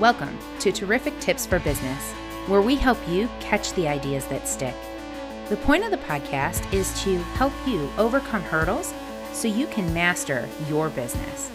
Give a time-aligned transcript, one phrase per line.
[0.00, 2.12] Welcome to Terrific Tips for Business,
[2.46, 4.74] where we help you catch the ideas that stick.
[5.50, 8.94] The point of the podcast is to help you overcome hurdles
[9.34, 11.50] so you can master your business.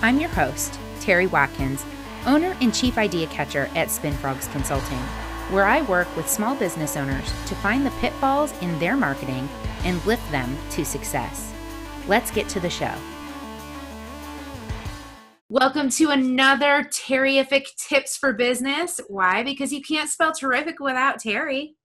[0.00, 1.84] I'm your host, Terry Watkins,
[2.24, 5.02] owner and chief idea catcher at SpinFrogs Consulting,
[5.50, 9.50] where I work with small business owners to find the pitfalls in their marketing
[9.84, 11.52] and lift them to success.
[12.08, 12.94] Let's get to the show.
[15.54, 18.98] Welcome to another Terrific Tips for Business.
[19.08, 19.42] Why?
[19.42, 21.76] Because you can't spell terrific without Terry.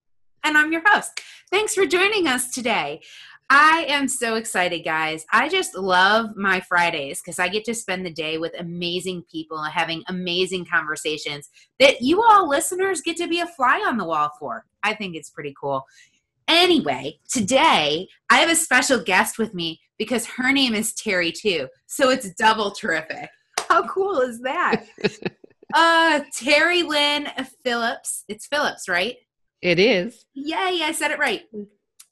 [0.42, 1.20] And I'm your host.
[1.50, 3.02] Thanks for joining us today.
[3.50, 5.26] I am so excited, guys.
[5.34, 9.58] I just love my Fridays because I get to spend the day with amazing people
[9.58, 14.06] and having amazing conversations that you all listeners get to be a fly on the
[14.06, 14.64] wall for.
[14.82, 15.84] I think it's pretty cool.
[16.48, 21.68] Anyway, today I have a special guest with me because her name is Terry too.
[21.86, 23.28] So it's double terrific.
[23.68, 24.84] How cool is that?
[25.74, 27.28] uh Terry Lynn
[27.64, 28.24] Phillips.
[28.28, 29.16] It's Phillips, right?
[29.60, 30.24] It is.
[30.34, 31.42] Yay, I said it right.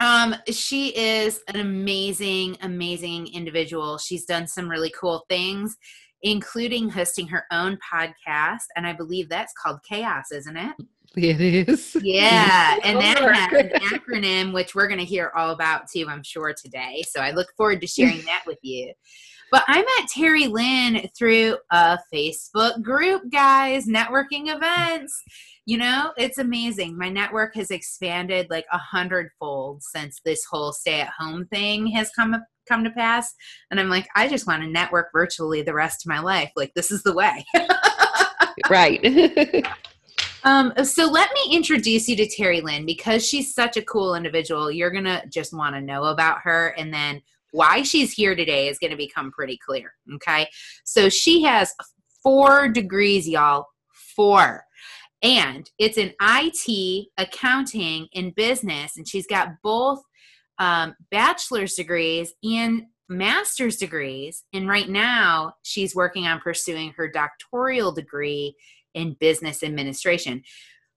[0.00, 3.98] Um, she is an amazing, amazing individual.
[3.98, 5.76] She's done some really cool things,
[6.22, 10.74] including hosting her own podcast, and I believe that's called Chaos, isn't it?
[11.16, 11.96] It is.
[12.02, 16.22] Yeah, and that has an acronym which we're going to hear all about too, I'm
[16.22, 17.02] sure today.
[17.08, 18.92] So I look forward to sharing that with you.
[19.50, 25.22] But I met Terry Lynn through a Facebook group, guys, networking events.
[25.64, 26.96] You know, it's amazing.
[26.96, 32.10] My network has expanded like a hundredfold since this whole stay at home thing has
[32.10, 32.36] come
[32.68, 33.32] come to pass.
[33.70, 36.50] And I'm like, I just want to network virtually the rest of my life.
[36.56, 37.44] Like this is the way.
[38.70, 39.64] right.
[40.44, 44.70] Um, so let me introduce you to Terry Lynn because she's such a cool individual.
[44.70, 47.20] You're gonna just want to know about her, and then
[47.52, 49.92] why she's here today is going to become pretty clear.
[50.14, 50.48] Okay.
[50.84, 51.72] So she has
[52.22, 53.66] four degrees, y'all.
[54.14, 54.64] Four.
[55.22, 58.96] And it's in IT, accounting, and business.
[58.96, 60.00] And she's got both
[60.58, 64.44] um, bachelor's degrees and master's degrees.
[64.52, 68.56] And right now, she's working on pursuing her doctoral degree
[68.94, 70.42] in business administration.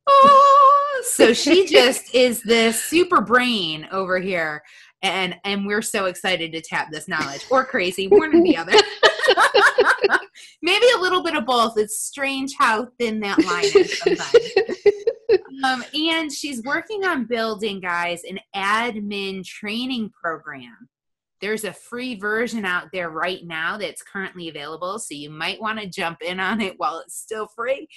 [0.08, 4.64] Oh, so she just is this super brain over here
[5.02, 7.46] and and we're so excited to tap this knowledge.
[7.50, 8.74] Or crazy one or the other.
[10.62, 11.78] Maybe a little bit of both.
[11.78, 14.36] It's strange how thin that line is sometimes.
[15.64, 20.88] Um, and she's working on building guys an admin training program
[21.42, 25.80] there's a free version out there right now that's currently available, so you might want
[25.80, 27.88] to jump in on it while it's still free.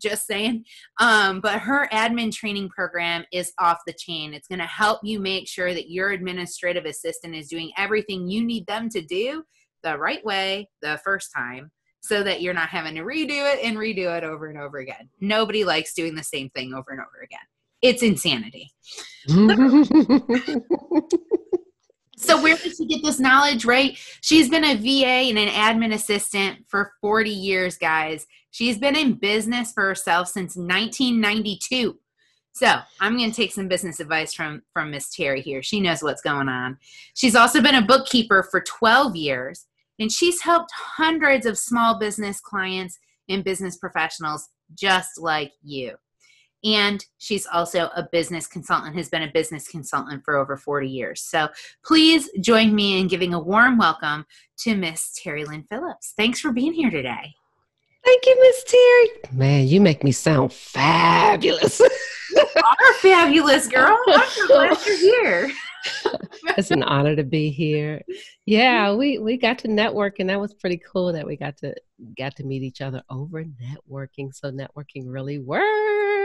[0.00, 0.64] Just saying.
[1.00, 4.34] Um, but her admin training program is off the chain.
[4.34, 8.44] It's going to help you make sure that your administrative assistant is doing everything you
[8.44, 9.42] need them to do
[9.82, 11.70] the right way the first time
[12.02, 15.08] so that you're not having to redo it and redo it over and over again.
[15.20, 17.40] Nobody likes doing the same thing over and over again.
[17.80, 18.70] It's insanity.
[22.22, 23.98] So where did she get this knowledge, right?
[24.20, 28.26] She's been a VA and an admin assistant for 40 years, guys.
[28.50, 31.98] She's been in business for herself since 1992.
[32.54, 35.62] So I'm going to take some business advice from from Miss Terry here.
[35.62, 36.78] She knows what's going on.
[37.14, 39.66] She's also been a bookkeeper for 12 years,
[39.98, 45.96] and she's helped hundreds of small business clients and business professionals just like you
[46.64, 51.22] and she's also a business consultant has been a business consultant for over 40 years
[51.22, 51.48] so
[51.84, 54.24] please join me in giving a warm welcome
[54.56, 57.34] to miss terry lynn phillips thanks for being here today
[58.04, 59.08] Thank you, Miss Terry.
[59.32, 61.80] Man, you make me sound fabulous.
[61.80, 63.96] you are fabulous, girl.
[64.08, 65.52] I'm so glad you're here.
[66.56, 68.02] it's an honor to be here.
[68.44, 71.12] Yeah, we we got to network, and that was pretty cool.
[71.12, 71.74] That we got to
[72.18, 74.34] got to meet each other over networking.
[74.34, 76.21] So networking really works.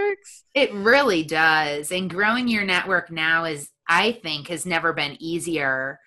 [0.53, 1.91] It really does.
[1.91, 5.99] And growing your network now is, I think, has never been easier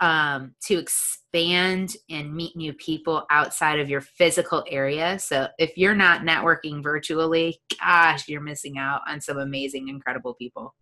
[0.00, 5.18] um, to expand and meet new people outside of your physical area.
[5.18, 10.74] So if you're not networking virtually, gosh, you're missing out on some amazing, incredible people.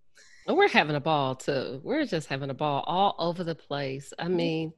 [0.46, 1.80] We're having a ball too.
[1.84, 4.12] We're just having a ball all over the place.
[4.18, 4.72] I mean,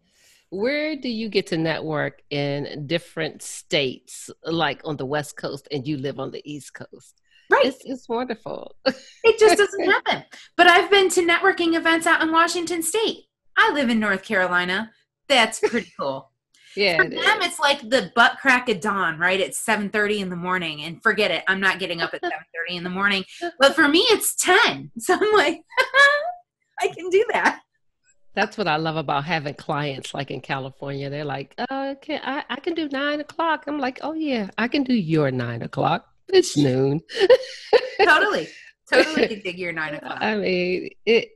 [0.51, 5.87] where do you get to network in different states, like on the West Coast, and
[5.87, 7.21] you live on the East Coast?
[7.51, 7.67] Right.
[7.67, 8.75] It's, it's wonderful.
[8.87, 10.25] it just doesn't happen.
[10.57, 13.25] But I've been to networking events out in Washington State.
[13.57, 14.91] I live in North Carolina.
[15.29, 16.31] That's pretty cool.
[16.77, 16.97] yeah.
[16.97, 19.39] For them, it's like the butt crack of dawn, right?
[19.39, 21.45] It's seven thirty in the morning, and forget it.
[21.47, 23.25] I'm not getting up at seven thirty in the morning.
[23.59, 24.91] But for me, it's ten.
[24.99, 25.63] So I'm like,
[26.81, 27.61] I can do that.
[28.35, 31.09] That's what I love about having clients like in California.
[31.09, 33.65] They're like, uh, can I, I can do nine o'clock.
[33.69, 36.09] I'm like, oh yeah, I can do your nine o'clock.
[36.29, 37.01] It's noon.
[38.03, 38.49] totally.
[38.93, 40.19] Totally can your nine o'clock.
[40.21, 41.31] I mean, it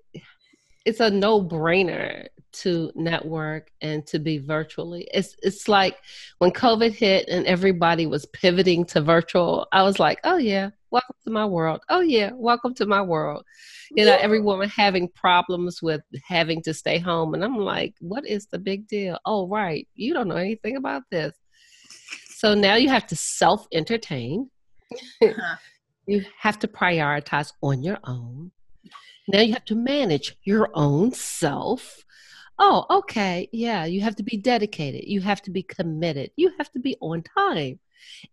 [0.85, 5.06] it's a no brainer to network and to be virtually.
[5.12, 5.96] It's it's like
[6.38, 11.17] when COVID hit and everybody was pivoting to virtual, I was like, oh yeah, welcome
[11.25, 11.81] to my world.
[11.88, 13.44] Oh yeah, welcome to my world.
[13.91, 17.34] You know, everyone having problems with having to stay home.
[17.34, 19.19] And I'm like, what is the big deal?
[19.25, 19.88] Oh, right.
[19.94, 21.34] You don't know anything about this.
[22.37, 24.50] So now you have to self entertain.
[24.93, 25.56] Uh-huh.
[26.06, 28.50] you have to prioritize on your own.
[29.29, 32.05] Now you have to manage your own self.
[32.58, 33.49] Oh, okay.
[33.52, 35.05] Yeah, you have to be dedicated.
[35.05, 36.31] You have to be committed.
[36.37, 37.79] You have to be on time.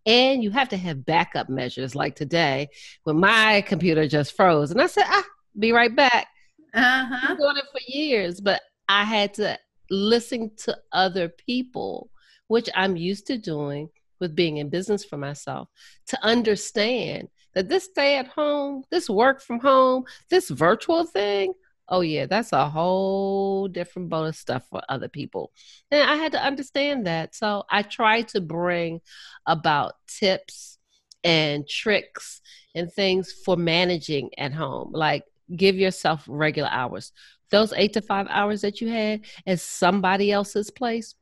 [0.05, 2.69] And you have to have backup measures like today
[3.03, 4.71] when my computer just froze.
[4.71, 5.25] And I said, ah,
[5.59, 6.27] be right back.
[6.73, 7.19] Uh-huh.
[7.21, 9.59] I've been doing it for years, but I had to
[9.89, 12.09] listen to other people,
[12.47, 15.69] which I'm used to doing with being in business for myself,
[16.07, 21.53] to understand that this stay at home, this work from home, this virtual thing,
[21.89, 25.51] oh yeah, that's a whole different boat of stuff for other people.
[25.91, 27.35] And I had to understand that.
[27.35, 29.01] So I try to bring
[29.45, 30.77] about tips
[31.23, 32.41] and tricks
[32.73, 34.91] and things for managing at home.
[34.93, 35.23] Like
[35.55, 37.11] give yourself regular hours.
[37.51, 41.15] Those eight to five hours that you had at somebody else's place,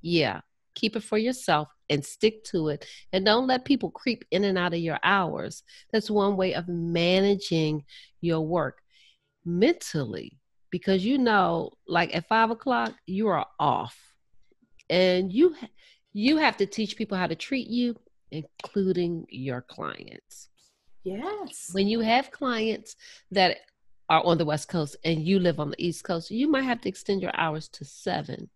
[0.00, 0.40] yeah,
[0.78, 2.86] keep it for yourself and stick to it.
[3.12, 5.62] And don't let people creep in and out of your hours.
[5.92, 7.84] That's one way of managing
[8.20, 8.80] your work
[9.44, 10.38] mentally.
[10.70, 13.98] Because you know like at five o'clock you are off.
[14.90, 15.54] And you
[16.12, 17.96] you have to teach people how to treat you
[18.30, 20.48] including your clients.
[21.02, 21.70] Yes.
[21.72, 22.96] When you have clients
[23.30, 23.56] that
[24.10, 26.80] are on the west coast and you live on the east coast you might have
[26.80, 28.48] to extend your hours to seven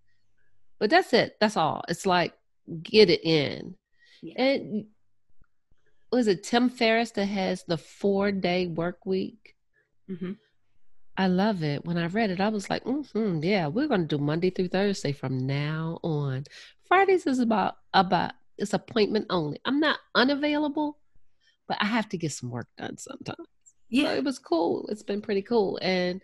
[0.82, 2.34] but that's it that's all it's like
[2.82, 3.75] get it in.
[4.23, 4.43] Yeah.
[4.43, 4.87] And
[6.11, 9.56] was it Tim Ferriss that has the four day work week?
[10.11, 10.32] Mm-hmm.
[11.17, 11.84] I love it.
[11.84, 14.69] When I read it, I was like, mm-hmm, yeah, we're going to do Monday through
[14.69, 16.44] Thursday from now on.
[16.87, 19.58] Fridays is about about it's appointment only.
[19.64, 20.99] I'm not unavailable,
[21.69, 23.49] but I have to get some work done sometimes.
[23.88, 24.87] Yeah, so it was cool.
[24.88, 26.23] It's been pretty cool, and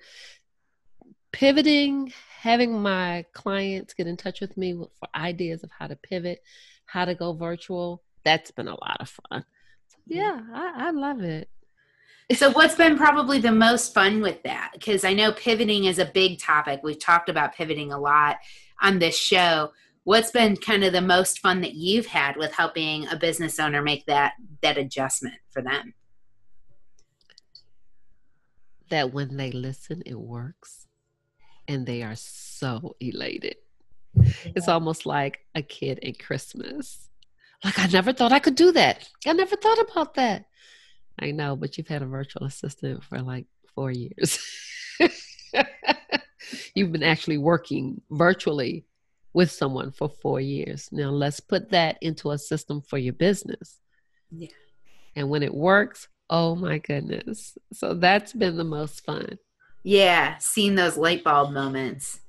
[1.32, 6.42] pivoting, having my clients get in touch with me for ideas of how to pivot,
[6.86, 9.44] how to go virtual, that's been a lot of fun.
[9.88, 11.48] So, yeah, I, I love it.
[12.34, 14.72] So, what's been probably the most fun with that?
[14.74, 16.80] Because I know pivoting is a big topic.
[16.82, 18.36] We've talked about pivoting a lot
[18.82, 19.72] on this show.
[20.04, 23.82] What's been kind of the most fun that you've had with helping a business owner
[23.82, 25.94] make that that adjustment for them?
[28.90, 30.87] That when they listen, it works
[31.68, 33.56] and they are so elated.
[34.14, 34.32] Yeah.
[34.56, 37.08] It's almost like a kid at Christmas.
[37.62, 39.08] Like, I never thought I could do that.
[39.26, 40.46] I never thought about that.
[41.18, 44.38] I know, but you've had a virtual assistant for like four years.
[46.74, 48.86] you've been actually working virtually
[49.34, 50.88] with someone for four years.
[50.92, 53.78] Now, let's put that into a system for your business.
[54.30, 54.48] Yeah.
[55.16, 57.58] And when it works, oh my goodness.
[57.72, 59.38] So that's been the most fun.
[59.88, 62.20] Yeah, seeing those light bulb moments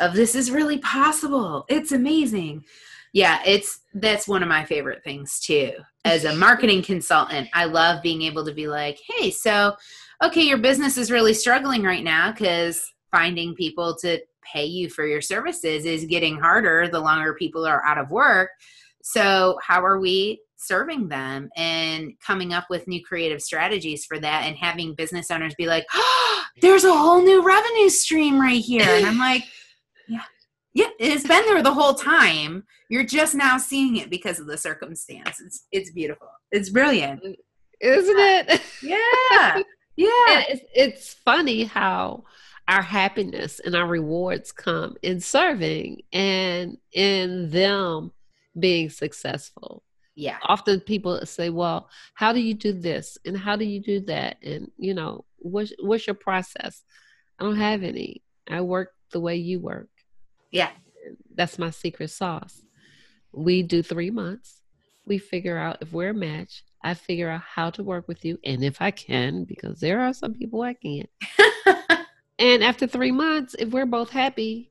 [0.00, 1.64] of this is really possible.
[1.68, 2.64] It's amazing.
[3.12, 5.70] Yeah, it's that's one of my favorite things too.
[6.04, 9.76] As a marketing consultant, I love being able to be like, "Hey, so
[10.20, 15.06] okay, your business is really struggling right now cuz finding people to pay you for
[15.06, 18.50] your services is getting harder the longer people are out of work.
[19.04, 24.44] So, how are we serving them and coming up with new creative strategies for that
[24.44, 28.88] and having business owners be like, oh, there's a whole new revenue stream right here.
[28.88, 29.44] And I'm like,
[30.08, 30.22] yeah,
[30.74, 32.64] yeah, it's been there the whole time.
[32.88, 35.40] You're just now seeing it because of the circumstance.
[35.40, 36.28] It's it's beautiful.
[36.50, 37.22] It's brilliant.
[37.22, 37.36] Mm,
[37.80, 38.62] isn't it?
[38.82, 39.62] Yeah.
[39.96, 40.44] Yeah.
[40.48, 42.24] it's, it's funny how
[42.68, 48.12] our happiness and our rewards come in serving and in them
[48.58, 49.82] being successful
[50.16, 50.38] yeah.
[50.44, 53.18] Often people say well how do you do this?
[53.24, 54.38] And how do you do that?
[54.42, 56.82] And you know what's what's your process?
[57.38, 58.22] I don't have any.
[58.48, 59.88] I work the way you work.
[60.50, 60.70] Yeah.
[61.34, 62.62] That's my secret sauce.
[63.32, 64.62] We do three months.
[65.04, 66.64] We figure out if we're a match.
[66.82, 70.14] I figure out how to work with you and if i can because there are
[70.14, 71.10] some people i can't.
[72.38, 74.70] And after three months if we're both happy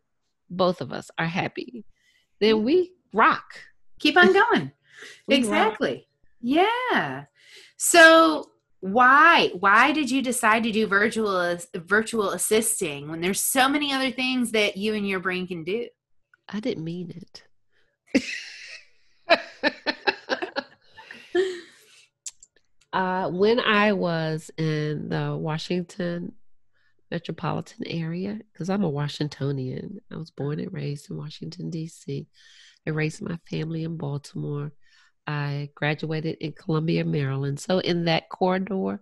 [0.49, 1.83] both of us are happy
[2.39, 2.63] then mm.
[2.63, 3.55] we rock.
[3.99, 4.71] Keep on going
[5.27, 6.07] exactly.
[6.41, 7.25] Yeah.
[7.77, 13.91] So why why did you decide to do virtual virtual assisting when there's so many
[13.93, 15.87] other things that you and your brain can do?
[16.47, 17.13] I didn't mean
[18.13, 18.23] it.
[22.95, 26.31] Uh, when I was in the Washington
[27.11, 32.25] metropolitan area, because I'm a Washingtonian, I was born and raised in Washington, D.C.
[32.87, 34.71] I raised my family in Baltimore.
[35.27, 37.59] I graduated in Columbia, Maryland.
[37.59, 39.01] So, in that corridor,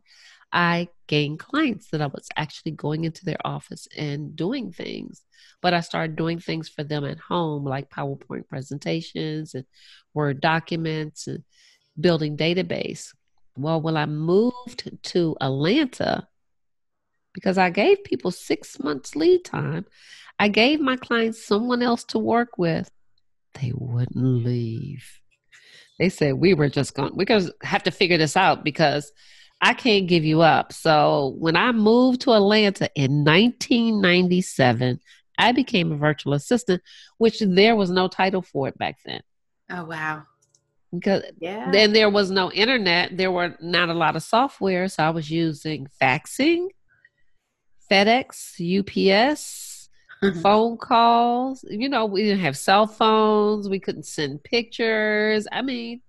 [0.52, 5.22] I gained clients that I was actually going into their office and doing things.
[5.62, 9.66] But I started doing things for them at home, like PowerPoint presentations and
[10.14, 11.44] Word documents and
[12.00, 13.14] building database.
[13.58, 16.28] Well, when I moved to Atlanta,
[17.34, 19.86] because I gave people six months lead time,
[20.38, 22.90] I gave my clients someone else to work with.
[23.60, 25.23] They wouldn't leave.
[26.00, 27.16] They said we were just going.
[27.16, 29.12] We're gonna have to figure this out because
[29.62, 30.74] I can't give you up.
[30.74, 35.00] So when I moved to Atlanta in 1997,
[35.38, 36.82] I became a virtual assistant,
[37.18, 39.22] which there was no title for it back then.
[39.70, 40.24] Oh wow.
[40.94, 41.72] Because yeah.
[41.72, 45.32] then there was no internet, there were not a lot of software, so I was
[45.32, 46.68] using faxing,
[47.90, 49.73] FedEx, UPS,
[50.32, 51.66] phone calls.
[51.70, 53.68] You know, we didn't have cell phones.
[53.68, 55.48] We couldn't send pictures.
[55.52, 56.02] I mean,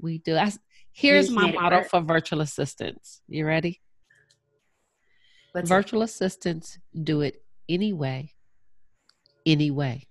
[0.00, 0.36] we do.
[0.36, 0.52] I,
[0.92, 3.22] here's my model for virtual assistants.
[3.28, 3.80] You ready?
[5.52, 6.06] What's virtual it?
[6.06, 8.32] assistants do it anyway,
[9.44, 10.06] anyway.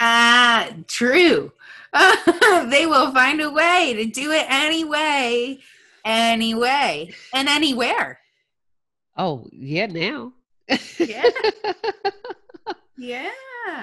[0.00, 1.52] Ah, true.
[1.92, 5.58] they will find a way to do it anyway,
[6.04, 8.18] anyway, and anywhere.
[9.16, 10.32] Oh, yeah, now.
[10.98, 11.24] Yeah.
[12.96, 13.30] yeah.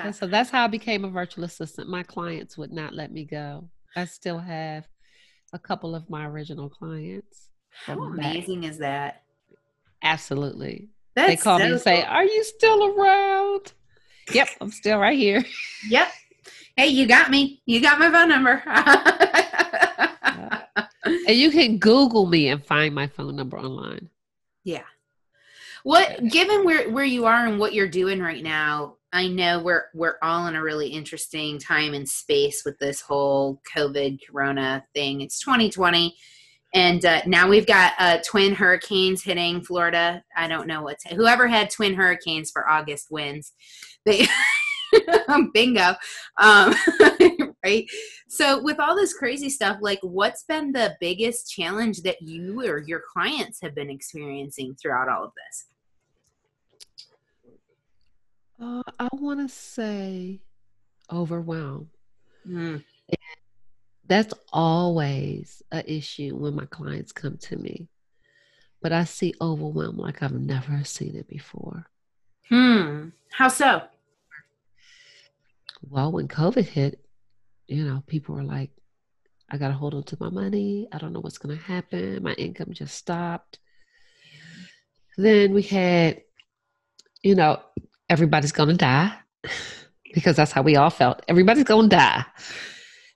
[0.04, 1.90] And so that's how I became a virtual assistant.
[1.90, 3.70] My clients would not let me go.
[3.96, 4.88] I still have
[5.54, 7.50] a couple of my original clients.
[7.86, 8.70] How amazing back.
[8.70, 9.24] is that?
[10.04, 10.90] Absolutely.
[11.16, 12.12] That's they call so me and say, cool.
[12.12, 13.74] Are you still around?
[14.34, 15.44] Yep, I'm still right here.
[15.90, 16.12] Yep.
[16.76, 17.62] Hey, you got me.
[17.66, 18.62] You got my phone number.
[21.28, 24.10] and you can Google me and find my phone number online.
[24.64, 24.84] Yeah.
[25.88, 29.86] What given where where you are and what you're doing right now, I know we're
[29.94, 35.22] we're all in a really interesting time and space with this whole COVID Corona thing.
[35.22, 36.14] It's 2020,
[36.74, 40.22] and uh, now we've got uh, twin hurricanes hitting Florida.
[40.36, 43.54] I don't know what's whoever had twin hurricanes for August wins.
[44.06, 44.28] They
[45.54, 45.96] bingo,
[46.38, 46.76] um,
[47.64, 47.86] right?
[48.28, 52.80] So with all this crazy stuff, like what's been the biggest challenge that you or
[52.80, 55.68] your clients have been experiencing throughout all of this?
[58.62, 60.42] Uh, I want to say
[61.12, 61.90] overwhelmed.
[62.48, 62.84] Mm.
[64.08, 67.88] That's always an issue when my clients come to me.
[68.82, 71.86] But I see overwhelmed like I've never seen it before.
[72.48, 73.10] Hmm.
[73.32, 73.82] How so?
[75.90, 77.04] Well, when COVID hit,
[77.68, 78.72] you know, people were like,
[79.50, 80.88] I got to hold on to my money.
[80.92, 82.24] I don't know what's going to happen.
[82.24, 83.60] My income just stopped.
[85.18, 86.22] Then we had,
[87.24, 87.60] you know,
[88.10, 89.14] everybody's going to die
[90.14, 91.22] because that's how we all felt.
[91.28, 92.26] Everybody's going to die.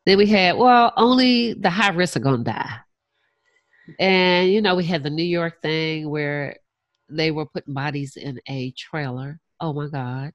[0.05, 2.75] Then we had, well, only the high risk are going to die.
[3.99, 6.57] And, you know, we had the New York thing where
[7.09, 9.39] they were putting bodies in a trailer.
[9.59, 10.31] Oh my God,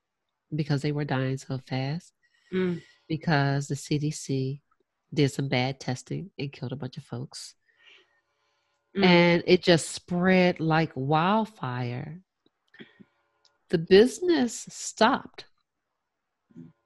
[0.55, 2.13] because they were dying so fast.
[2.53, 2.83] Mm.
[3.09, 4.61] Because the CDC
[5.13, 7.55] did some bad testing and killed a bunch of folks.
[8.97, 9.05] Mm.
[9.05, 12.21] And it just spread like wildfire
[13.71, 15.47] the business stopped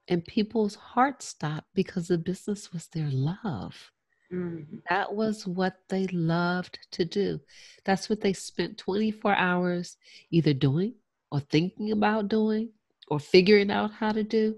[0.08, 3.92] and people's hearts stopped because the business was their love.
[4.32, 4.76] Mm-hmm.
[4.88, 7.40] That was what they loved to do.
[7.84, 9.96] That's what they spent 24 hours
[10.30, 10.94] either doing
[11.30, 12.70] or thinking about doing
[13.08, 14.56] or figuring out how to do.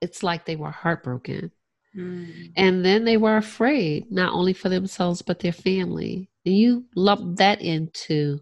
[0.00, 1.50] It's like they were heartbroken.
[1.96, 2.52] Mm-hmm.
[2.56, 6.30] And then they were afraid, not only for themselves, but their family.
[6.44, 8.40] And you lump that into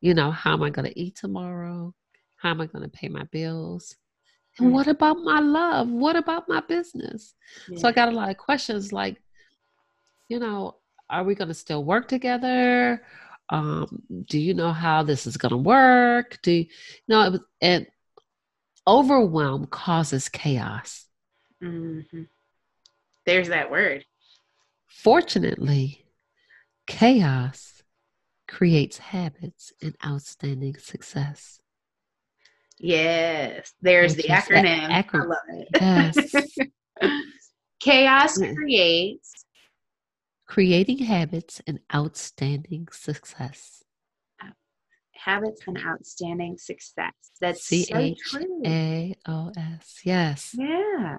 [0.00, 1.94] you know, how am I going to eat tomorrow?
[2.36, 3.96] How am I going to pay my bills?
[4.58, 5.88] And what about my love?
[5.88, 7.34] What about my business?
[7.68, 7.78] Yeah.
[7.78, 9.20] So I got a lot of questions like,
[10.28, 10.76] you know,
[11.08, 13.02] are we going to still work together?
[13.50, 16.38] Um, do you know how this is going to work?
[16.42, 16.68] Do you, you
[17.08, 17.86] know, and
[18.88, 21.04] overwhelm causes chaos.
[21.62, 22.22] Mm-hmm.
[23.26, 24.04] There's that word.
[24.86, 26.06] Fortunately,
[26.86, 27.77] chaos
[28.48, 31.60] creates habits and outstanding success.
[32.78, 34.88] Yes, there's Which the acronym.
[34.88, 35.14] acronym.
[35.14, 35.68] I love it.
[35.80, 36.58] Yes.
[37.80, 39.44] Chaos creates
[40.46, 43.84] creating habits and outstanding success.
[45.12, 47.12] Habits and outstanding success.
[47.40, 50.00] That's C H A O S.
[50.04, 50.54] Yes.
[50.56, 51.18] Yeah.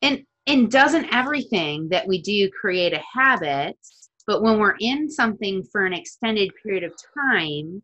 [0.00, 3.76] And and doesn't everything that we do create a habit?
[4.26, 7.82] But when we're in something for an extended period of time,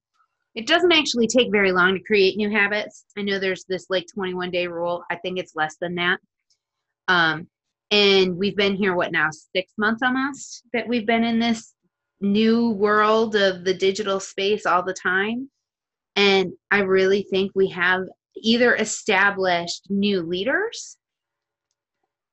[0.55, 3.05] it doesn't actually take very long to create new habits.
[3.17, 5.05] I know there's this like 21 day rule.
[5.11, 6.19] I think it's less than that.
[7.07, 7.49] Um,
[7.91, 11.75] and we've been here, what now, six months almost that we've been in this
[12.21, 15.49] new world of the digital space all the time.
[16.17, 18.03] And I really think we have
[18.37, 20.97] either established new leaders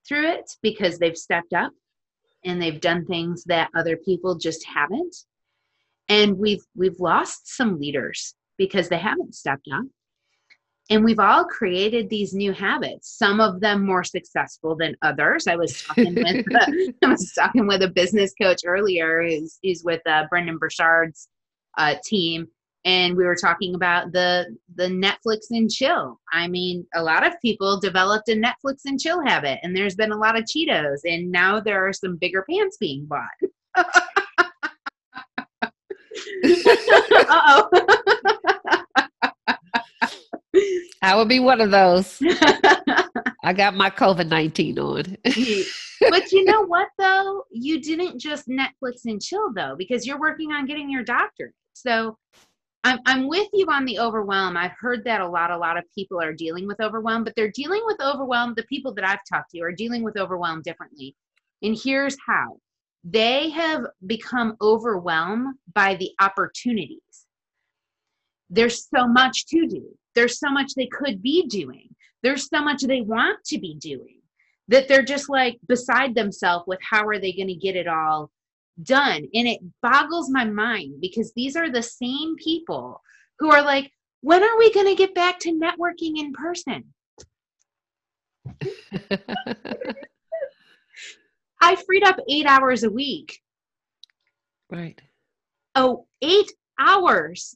[0.07, 1.71] through it because they've stepped up
[2.45, 5.15] and they've done things that other people just haven't.
[6.07, 9.83] And we've we've lost some leaders because they haven't stepped up.
[10.91, 15.47] And we've all created these new habits some of them more successful than others.
[15.47, 19.83] I was talking with a, i was talking with a business coach earlier who's, who's
[19.83, 21.27] with uh, Brendon Burchard's
[21.77, 22.47] uh, team
[22.85, 27.33] and we were talking about the the netflix and chill i mean a lot of
[27.41, 31.31] people developed a netflix and chill habit and there's been a lot of cheetos and
[31.31, 33.27] now there are some bigger pants being bought
[36.43, 37.69] Uh-oh.
[41.01, 42.19] I would be one of those.
[43.43, 45.17] I got my COVID 19 on.
[45.23, 47.43] but you know what, though?
[47.51, 51.53] You didn't just Netflix and chill, though, because you're working on getting your doctorate.
[51.73, 52.17] So
[52.85, 54.55] I'm, I'm with you on the overwhelm.
[54.55, 55.49] I've heard that a lot.
[55.49, 58.53] A lot of people are dealing with overwhelm, but they're dealing with overwhelm.
[58.55, 61.15] The people that I've talked to are dealing with overwhelm differently.
[61.63, 62.59] And here's how
[63.03, 66.99] they have become overwhelmed by the opportunities.
[68.51, 71.89] There's so much to do, there's so much they could be doing,
[72.21, 74.21] there's so much they want to be doing
[74.67, 78.29] that they're just like beside themselves with how are they going to get it all
[78.83, 79.27] done.
[79.33, 83.01] And it boggles my mind because these are the same people
[83.39, 83.91] who are like,
[84.21, 86.83] when are we going to get back to networking in person?
[91.61, 93.39] I freed up eight hours a week.
[94.69, 95.01] Right.
[95.75, 97.55] Oh, eight hours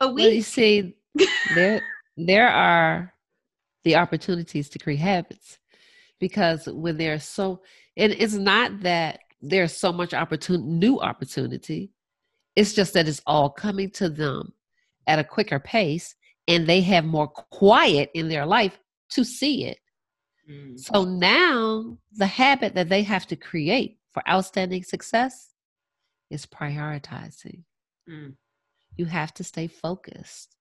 [0.00, 0.24] a week.
[0.24, 0.94] Well, you see,
[1.54, 1.82] there
[2.16, 3.12] there are
[3.84, 5.58] the opportunities to create habits
[6.20, 7.62] because when they're so
[7.96, 11.90] and it's not that there's so much opportunity new opportunity
[12.56, 14.52] it's just that it's all coming to them
[15.06, 16.14] at a quicker pace
[16.48, 18.78] and they have more quiet in their life
[19.10, 19.78] to see it
[20.48, 20.78] Mm.
[20.78, 25.54] So now the habit that they have to create for outstanding success
[26.30, 27.62] is prioritizing.
[28.08, 28.34] Mm.
[28.96, 30.56] You have to stay focused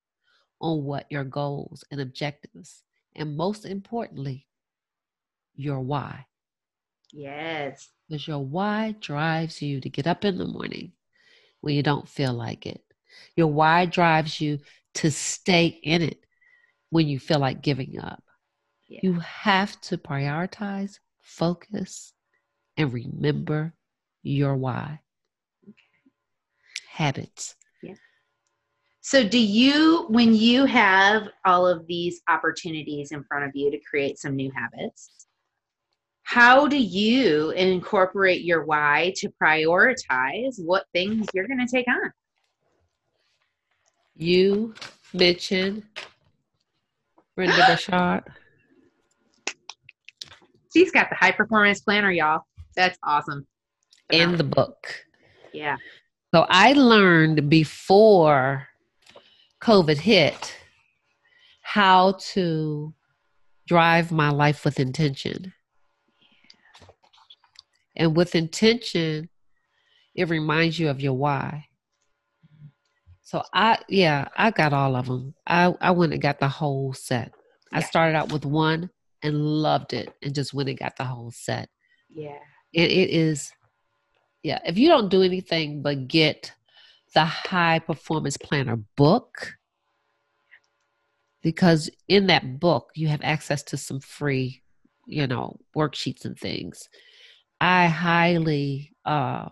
[0.59, 2.83] on what your goals and objectives,
[3.15, 4.47] and most importantly,
[5.55, 6.25] your why.
[7.13, 7.89] Yes.
[8.07, 10.93] Because your why drives you to get up in the morning
[11.61, 12.83] when you don't feel like it.
[13.35, 14.59] Your why drives you
[14.95, 16.25] to stay in it
[16.89, 18.23] when you feel like giving up.
[18.87, 18.99] Yeah.
[19.03, 22.13] You have to prioritize, focus,
[22.77, 23.73] and remember
[24.23, 24.99] your why.
[25.63, 25.75] Okay.
[26.89, 27.55] Habits.
[27.81, 27.95] Yeah.
[29.01, 33.79] So, do you, when you have all of these opportunities in front of you to
[33.89, 35.27] create some new habits,
[36.31, 42.09] how do you incorporate your why to prioritize what things you're going to take on?
[44.15, 44.73] You
[45.13, 45.83] mentioned
[47.35, 48.23] Brendon Burchard.
[50.71, 52.43] She's got the high performance planner, y'all.
[52.77, 53.45] That's awesome.
[54.09, 54.87] In the book.
[55.51, 55.75] Yeah.
[56.33, 58.69] So I learned before
[59.61, 60.55] COVID hit
[61.61, 62.93] how to
[63.67, 65.51] drive my life with intention.
[67.95, 69.29] And with intention,
[70.15, 71.65] it reminds you of your why.
[73.21, 75.33] So I yeah, I got all of them.
[75.47, 77.31] I I went and got the whole set.
[77.71, 77.77] Yeah.
[77.77, 78.89] I started out with one
[79.23, 81.69] and loved it and just went and got the whole set.
[82.09, 82.39] Yeah.
[82.75, 83.51] And it is,
[84.43, 86.53] yeah, if you don't do anything but get
[87.13, 89.53] the high performance planner book,
[91.41, 94.61] because in that book you have access to some free,
[95.05, 96.89] you know, worksheets and things.
[97.61, 99.49] I highly uh,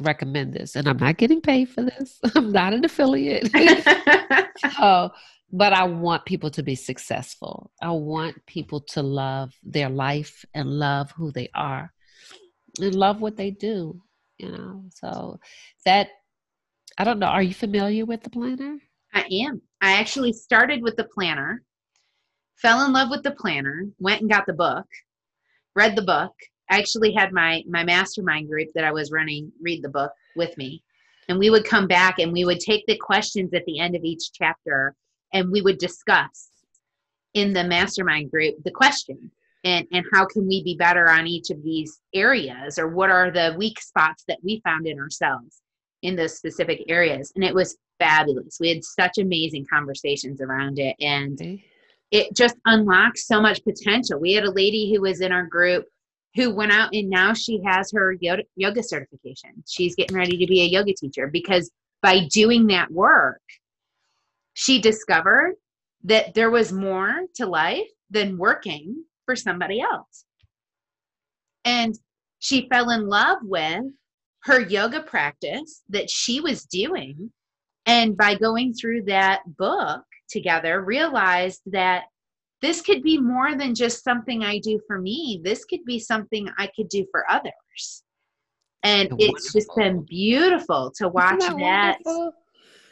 [0.00, 2.18] recommend this, and I'm not getting paid for this.
[2.34, 3.50] I'm not an affiliate.
[4.78, 5.10] uh,
[5.52, 7.70] but I want people to be successful.
[7.82, 11.92] I want people to love their life and love who they are
[12.80, 14.00] and love what they do,
[14.38, 14.84] you know.
[14.88, 15.38] So
[15.84, 16.08] that
[16.96, 18.78] I don't know, are you familiar with the planner?
[19.12, 19.60] I am.
[19.82, 21.62] I actually started with the planner,
[22.56, 24.86] fell in love with the planner, went and got the book,
[25.76, 26.32] read the book.
[26.70, 30.56] I actually had my my mastermind group that I was running read the book with
[30.56, 30.82] me.
[31.28, 34.02] And we would come back and we would take the questions at the end of
[34.02, 34.94] each chapter
[35.32, 36.50] and we would discuss
[37.34, 39.30] in the mastermind group the question
[39.64, 43.30] and and how can we be better on each of these areas or what are
[43.30, 45.62] the weak spots that we found in ourselves
[46.02, 47.32] in those specific areas.
[47.34, 48.58] And it was fabulous.
[48.60, 50.96] We had such amazing conversations around it.
[51.00, 51.60] And
[52.10, 54.20] it just unlocked so much potential.
[54.20, 55.86] We had a lady who was in our group
[56.34, 58.16] who went out and now she has her
[58.56, 61.70] yoga certification she's getting ready to be a yoga teacher because
[62.02, 63.40] by doing that work
[64.54, 65.54] she discovered
[66.04, 70.24] that there was more to life than working for somebody else.
[71.64, 71.96] And
[72.40, 73.84] she fell in love with
[74.44, 77.30] her yoga practice that she was doing.
[77.86, 82.04] And by going through that book together, realized that
[82.62, 85.40] this could be more than just something I do for me.
[85.44, 88.04] This could be something I could do for others.
[88.84, 92.32] And it's just been beautiful to watch that, that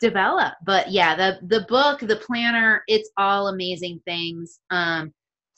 [0.01, 0.55] develop.
[0.65, 4.61] But yeah, the the book, the planner, it's all amazing things.
[4.71, 5.13] Um,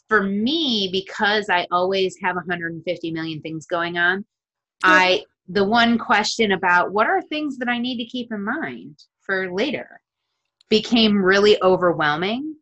[0.09, 4.25] for me, because I always have 150 million things going on,
[4.85, 8.98] I the one question about what are things that I need to keep in mind
[9.20, 10.01] for later
[10.68, 12.57] became really overwhelming.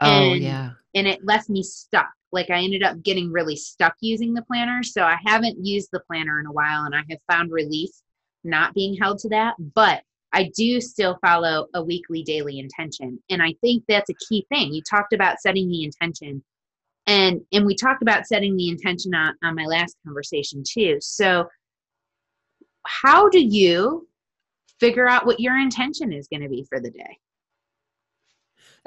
[0.00, 0.70] Oh and, yeah.
[0.94, 2.10] And it left me stuck.
[2.32, 4.82] Like I ended up getting really stuck using the planner.
[4.82, 7.90] So I haven't used the planner in a while and I have found relief
[8.44, 9.54] not being held to that.
[9.58, 13.18] But I do still follow a weekly daily intention.
[13.30, 14.74] And I think that's a key thing.
[14.74, 16.42] You talked about setting the intention
[17.08, 21.48] and and we talked about setting the intention on, on my last conversation too so
[22.86, 24.06] how do you
[24.78, 27.18] figure out what your intention is going to be for the day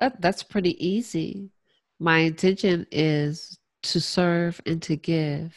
[0.01, 1.49] that, that's pretty easy
[1.99, 5.55] my intention is to serve and to give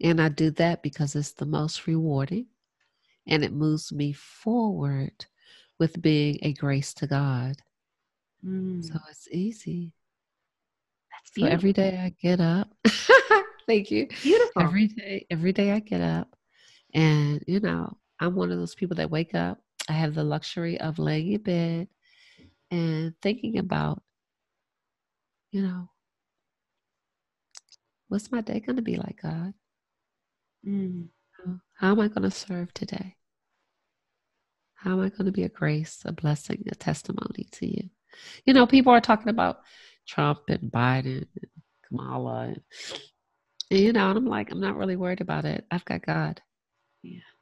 [0.00, 2.46] and i do that because it's the most rewarding
[3.26, 5.26] and it moves me forward
[5.80, 7.56] with being a grace to god
[8.44, 8.84] mm.
[8.84, 9.92] so it's easy
[11.36, 12.68] so every day I get up.
[13.66, 14.06] Thank you.
[14.22, 14.62] Beautiful.
[14.62, 16.34] Every day, every day I get up,
[16.94, 19.58] and you know, I'm one of those people that wake up.
[19.88, 21.88] I have the luxury of laying in bed
[22.70, 24.02] and thinking about,
[25.50, 25.88] you know,
[28.08, 29.54] what's my day going to be like, God?
[30.66, 31.08] Mm.
[31.74, 33.16] How am I going to serve today?
[34.74, 37.90] How am I going to be a grace, a blessing, a testimony to you?
[38.44, 39.60] You know, people are talking about
[40.06, 41.50] Trump and Biden and
[41.86, 42.44] Kamala.
[42.44, 42.60] And,
[43.70, 45.64] and, you know, and I'm like, I'm not really worried about it.
[45.70, 46.40] I've got God.
[47.02, 47.16] Yeah.
[47.16, 47.37] yeah.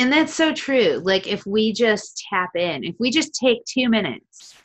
[0.00, 1.00] And that's so true.
[1.04, 4.56] Like if we just tap in, if we just take two minutes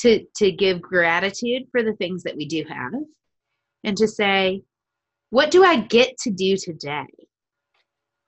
[0.00, 2.92] to to give gratitude for the things that we do have
[3.84, 4.62] and to say,
[5.30, 7.06] what do I get to do today?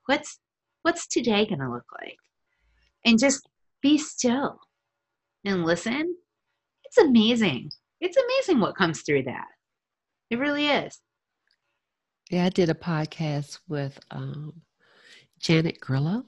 [0.07, 0.39] What's
[0.83, 2.17] what's today gonna look like?
[3.05, 3.47] And just
[3.83, 4.61] be still
[5.45, 6.15] and listen
[6.91, 7.71] it's amazing.
[8.01, 9.47] It's amazing what comes through that.
[10.29, 10.99] It really is.
[12.29, 14.55] Yeah, I did a podcast with um,
[15.41, 16.25] Janet Grillo.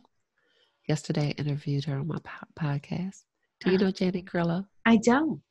[0.88, 3.22] Yesterday, I interviewed her on my po- podcast.
[3.60, 4.66] Do you know Janet Grillo?
[4.84, 5.42] I don't.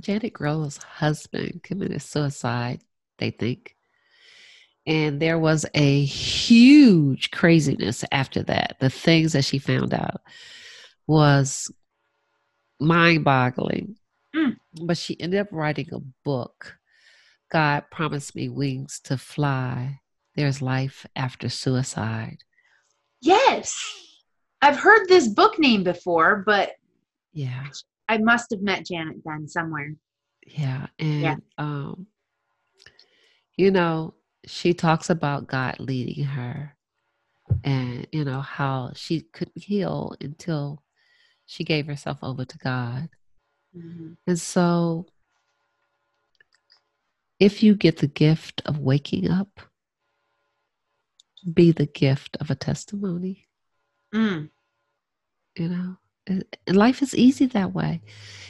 [0.00, 2.82] Janet Grillo's husband committed suicide,
[3.18, 3.76] they think.
[4.86, 8.76] And there was a huge craziness after that.
[8.80, 10.22] The things that she found out
[11.06, 11.70] was
[12.80, 13.96] mind boggling.
[14.34, 14.56] Mm.
[14.82, 16.78] But she ended up writing a book.
[17.50, 20.00] God promised me wings to fly.
[20.34, 22.38] There's life after suicide.
[23.22, 23.74] Yes.
[24.60, 26.72] I've heard this book name before, but
[27.32, 27.66] yeah.
[28.08, 29.94] I must have met Janet then somewhere.
[30.46, 30.86] Yeah.
[30.98, 31.36] And yeah.
[31.58, 32.06] um
[33.56, 34.14] you know,
[34.46, 36.76] she talks about God leading her
[37.64, 40.82] and you know how she couldn't heal until
[41.46, 43.08] she gave herself over to God.
[43.76, 44.12] Mm-hmm.
[44.26, 45.06] And so,
[47.38, 49.60] if you get the gift of waking up,
[51.42, 53.46] be the gift of a testimony.
[54.14, 54.50] Mm.
[55.56, 55.96] You know,
[56.68, 58.00] life is easy that way.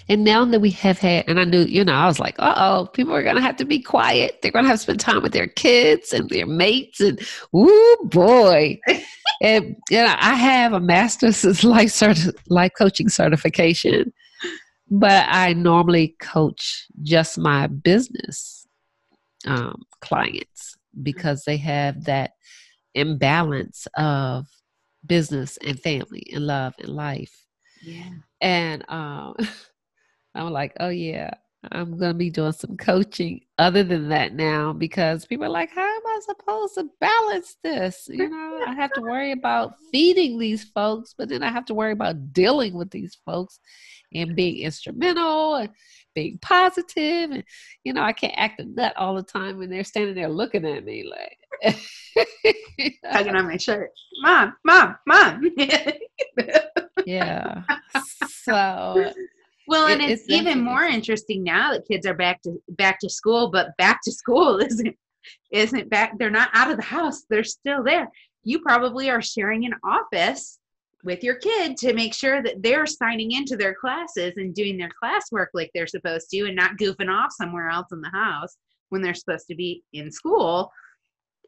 [0.08, 2.54] And now that we have had, and I knew, you know, I was like, uh
[2.56, 4.40] oh, people are going to have to be quiet.
[4.42, 7.00] They're going to have to spend time with their kids and their mates.
[7.00, 7.20] And,
[7.52, 8.80] woo, boy.
[9.40, 14.12] and, you know, I have a master's life, certi- life coaching certification
[14.92, 18.66] but I normally coach just my business
[19.46, 22.32] um, clients because they have that
[22.94, 24.46] imbalance of
[25.06, 27.46] business and family and love and life.
[27.82, 28.10] Yeah.
[28.40, 29.34] And um,
[30.34, 31.30] I'm like, oh yeah,
[31.70, 35.70] I'm going to be doing some coaching other than that now because people are like,
[35.70, 38.08] how I supposed to balance this?
[38.10, 41.74] You know, I have to worry about feeding these folks, but then I have to
[41.74, 43.60] worry about dealing with these folks
[44.14, 45.70] and being instrumental and
[46.14, 47.30] being positive.
[47.30, 47.44] And,
[47.84, 50.66] you know, I can't act a nut all the time when they're standing there looking
[50.66, 51.76] at me like,
[53.12, 53.90] tugging on my shirt.
[54.22, 55.50] Mom, mom, mom.
[57.06, 57.62] yeah.
[58.28, 59.12] So
[59.68, 62.98] well, and it, it's, it's even more interesting now that kids are back to back
[63.00, 64.96] to school, but back to school isn't
[65.50, 66.18] isn't back.
[66.18, 68.08] They're not out of the house; they're still there.
[68.44, 70.58] You probably are sharing an office
[71.04, 74.90] with your kid to make sure that they're signing into their classes and doing their
[75.02, 78.56] classwork like they're supposed to, and not goofing off somewhere else in the house
[78.90, 80.70] when they're supposed to be in school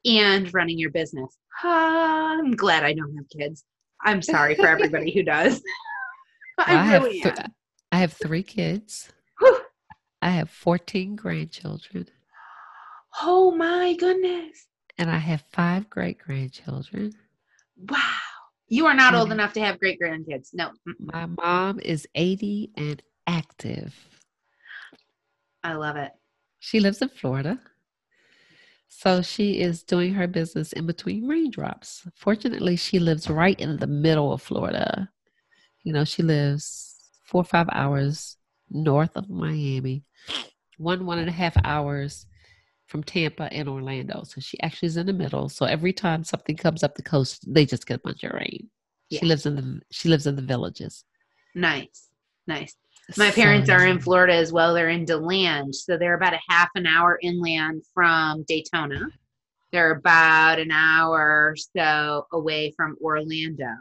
[0.05, 1.37] and running your business.
[1.63, 3.65] I'm glad I don't have kids.
[4.03, 5.63] I'm sorry for everybody who does.
[6.59, 7.49] I, really have th-
[7.91, 9.11] I have three kids.
[9.41, 9.61] Whew.
[10.23, 12.09] I have 14 grandchildren.
[13.23, 14.67] Oh my goodness.
[14.99, 17.13] And I have five great grandchildren.
[17.77, 17.99] Wow.
[18.69, 20.51] You are not and old enough to have great grandkids.
[20.53, 20.71] No.
[20.99, 23.95] My mom is 80 and active.
[25.63, 26.13] I love it.
[26.61, 27.61] She lives in Florida.
[28.89, 32.07] So she is doing her business in between raindrops.
[32.15, 35.11] Fortunately, she lives right in the middle of Florida.
[35.83, 38.37] You know, she lives four or five hours
[38.71, 40.05] north of Miami,
[40.79, 42.27] one, one and a half hours
[42.95, 44.23] from Tampa and Orlando.
[44.23, 45.49] So she actually is in the middle.
[45.49, 48.71] So every time something comes up the coast, they just get a bunch of rain.
[49.11, 49.19] Yeah.
[49.19, 51.05] She lives in the she lives in the villages.
[51.57, 52.11] Nice.
[52.47, 52.77] Nice.
[53.17, 54.75] My parents are in Florida as well.
[54.75, 55.75] They're in DeLand.
[55.75, 59.09] So they're about a half an hour inland from Daytona.
[59.73, 63.75] They're about an hour or so away from Orlando.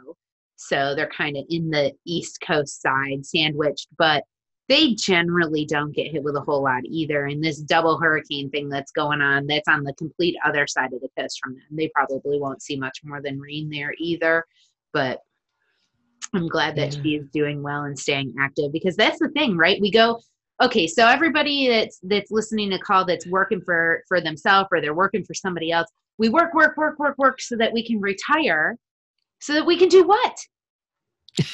[0.56, 4.24] So they're kind of in the East Coast side, sandwiched, but
[4.68, 7.26] they generally don't get hit with a whole lot either.
[7.26, 11.00] And this double hurricane thing that's going on, that's on the complete other side of
[11.00, 11.62] the coast from them.
[11.70, 14.44] They probably won't see much more than rain there either.
[14.92, 15.20] But
[16.32, 17.02] I'm glad that yeah.
[17.02, 19.80] she is doing well and staying active because that's the thing, right?
[19.80, 20.20] We go,
[20.62, 24.94] okay, so everybody that's that's listening to call that's working for for themselves or they're
[24.94, 28.78] working for somebody else, we work, work, work, work, work so that we can retire
[29.40, 30.38] so that we can do what?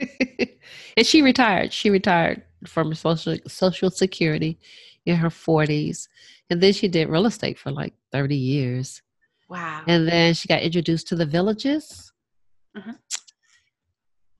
[0.00, 1.72] and she retired.
[1.72, 4.58] She retired from social social security
[5.06, 6.08] in her 40s.
[6.50, 9.02] And then she did real estate for like 30 years.
[9.48, 9.82] Wow.
[9.86, 12.12] And then she got introduced to the villages
[12.76, 12.92] uh-huh.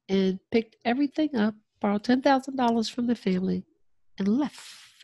[0.09, 3.65] and picked everything up, borrowed $10,000 from the family,
[4.19, 4.59] and left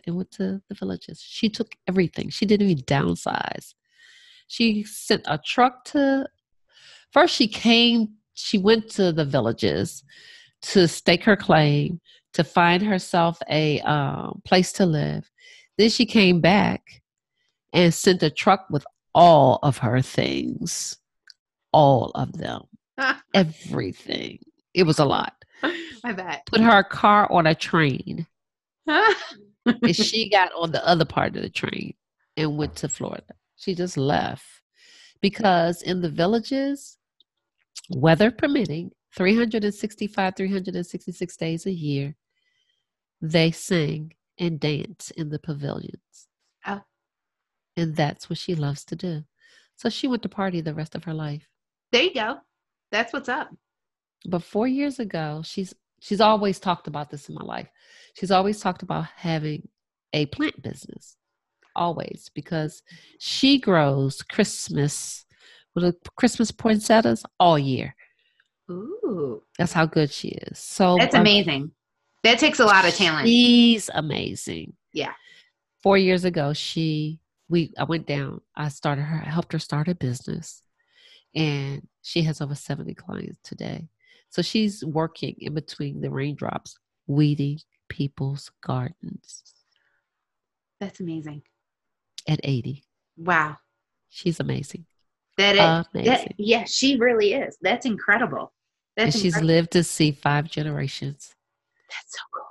[0.07, 1.23] and went to the villages.
[1.23, 2.29] She took everything.
[2.29, 3.75] She didn't even downsize.
[4.47, 6.27] She sent a truck to
[7.15, 10.03] First, she came, she went to the villages
[10.65, 12.01] to stake her claim,
[12.35, 15.31] to find herself a um, place to live.
[15.79, 17.03] Then she came back
[17.73, 20.97] and sent a truck with all of her things,
[21.73, 22.63] all of them,
[23.35, 24.39] everything.
[24.73, 25.35] It was a lot.
[25.63, 26.47] I bet.
[26.47, 28.27] Put her car on a train.
[28.87, 31.95] and she got on the other part of the train
[32.37, 33.35] and went to Florida.
[33.57, 34.45] She just left
[35.21, 36.99] because in the villages,
[37.89, 42.17] weather permitting, 365, 366 days a year,
[43.21, 46.29] they sing and dance in the pavilions.
[46.67, 46.81] Oh.
[47.77, 49.25] And that's what she loves to do.
[49.77, 51.49] So she went to party the rest of her life.
[51.93, 52.39] There you go.
[52.91, 53.51] That's what's up.
[54.27, 57.69] But four years ago, she's she's always talked about this in my life.
[58.15, 59.69] She's always talked about having
[60.13, 61.17] a plant business.
[61.77, 62.83] Always, because
[63.19, 65.25] she grows Christmas
[65.75, 67.97] with Christmas poinsettias all year.
[68.71, 69.43] Ooh.
[69.59, 70.59] That's how good she is.
[70.59, 71.73] So That's amazing.
[72.23, 73.29] that takes a lot of talent.
[73.29, 74.75] She's amazing.
[74.93, 75.13] Yeah.
[75.83, 78.41] Four years ago, she we I went down.
[78.57, 80.63] I started her, I helped her start a business.
[81.35, 83.89] And she has over 70 clients today.
[84.31, 89.43] So she's working in between the raindrops, weeding people's gardens.
[90.81, 91.43] That's amazing.
[92.29, 92.85] At 80.
[93.17, 93.57] Wow.
[94.09, 94.87] She's amazing.
[95.37, 95.57] That
[95.95, 97.59] it, that, yeah, she really is.
[97.61, 98.53] That's incredible.
[98.97, 99.47] That's and she's incredible.
[99.47, 101.35] lived to see five generations.
[101.91, 102.45] That's so cool.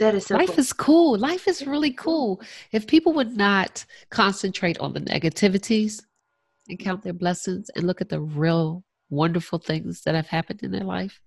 [0.00, 0.58] That is so life cool.
[0.58, 1.18] is cool.
[1.18, 2.40] Life is really cool.
[2.72, 6.02] If people would not concentrate on the negativities
[6.68, 10.72] and count their blessings and look at the real wonderful things that have happened in
[10.72, 11.20] their life,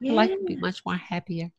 [0.00, 0.12] yeah.
[0.12, 1.50] life would be much more happier.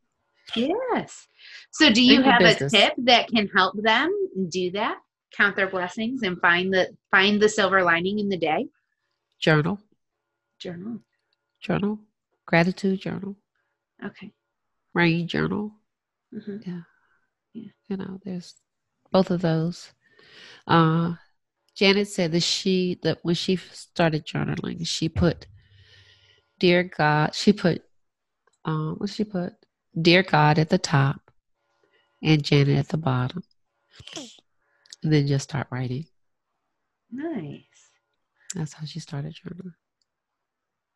[0.56, 1.28] Yes.
[1.72, 4.10] So, do you have a tip that can help them
[4.50, 4.98] do that?
[5.36, 8.68] count their blessings and find the find the silver lining in the day?
[9.40, 9.80] Journal.
[10.60, 11.00] Journal.
[11.62, 12.00] Journal.
[12.46, 13.36] Gratitude journal.
[14.04, 14.32] Okay.
[14.94, 15.74] Rain journal.
[16.34, 16.58] Mm-hmm.
[16.66, 16.82] Yeah.
[17.88, 18.56] you know, there's
[19.12, 19.92] both of those.
[20.68, 21.16] Uh,
[21.76, 25.48] Janet said that she that when she started journaling, she put,
[26.60, 27.84] "Dear God," she put,
[28.66, 29.54] um, what she put,
[30.00, 31.32] "Dear God" at the top,
[32.22, 33.44] and Janet at the bottom,
[35.04, 36.06] and then just start writing.
[37.12, 37.64] Nice.
[38.56, 39.74] That's how she started journaling.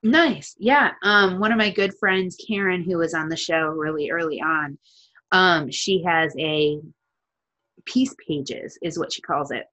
[0.04, 0.54] Nice.
[0.60, 0.92] Yeah.
[1.02, 4.78] Um, one of my good friends, Karen, who was on the show really early on,
[5.32, 6.80] um, she has a
[7.86, 9.64] peace pages, is what she calls it.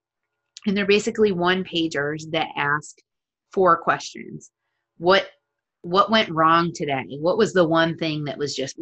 [0.66, 2.96] And they're basically one pagers that ask
[3.52, 4.50] four questions.
[4.98, 5.28] What
[5.82, 7.16] what went wrong today?
[7.18, 8.78] What was the one thing that was just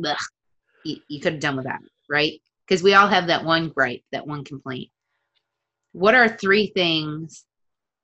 [0.84, 1.80] you, you could have done with that,
[2.11, 2.40] right?
[2.66, 4.90] Because we all have that one gripe, that one complaint.
[5.92, 7.44] What are three things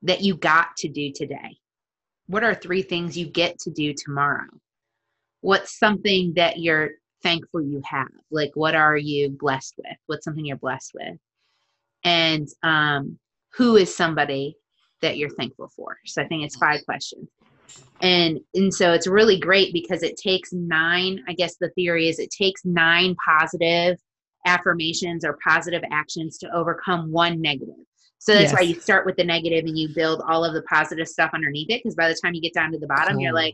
[0.02, 1.58] that you got to do today?
[2.26, 4.48] What are three things you get to do tomorrow?
[5.40, 6.90] What's something that you're
[7.22, 8.08] thankful you have?
[8.30, 9.96] Like, what are you blessed with?
[10.06, 11.18] What's something you're blessed with?
[12.04, 13.18] And um,
[13.54, 14.56] who is somebody
[15.02, 15.98] that you're thankful for?
[16.06, 17.28] So I think it's five questions.
[18.00, 22.18] And and so it's really great because it takes nine, I guess the theory is
[22.18, 23.98] it takes nine positive
[24.46, 27.74] affirmations or positive actions to overcome one negative.
[28.24, 28.54] So that's yes.
[28.54, 31.68] why you start with the negative and you build all of the positive stuff underneath
[31.68, 31.82] it.
[31.82, 33.22] Because by the time you get down to the bottom, cool.
[33.22, 33.52] you're like,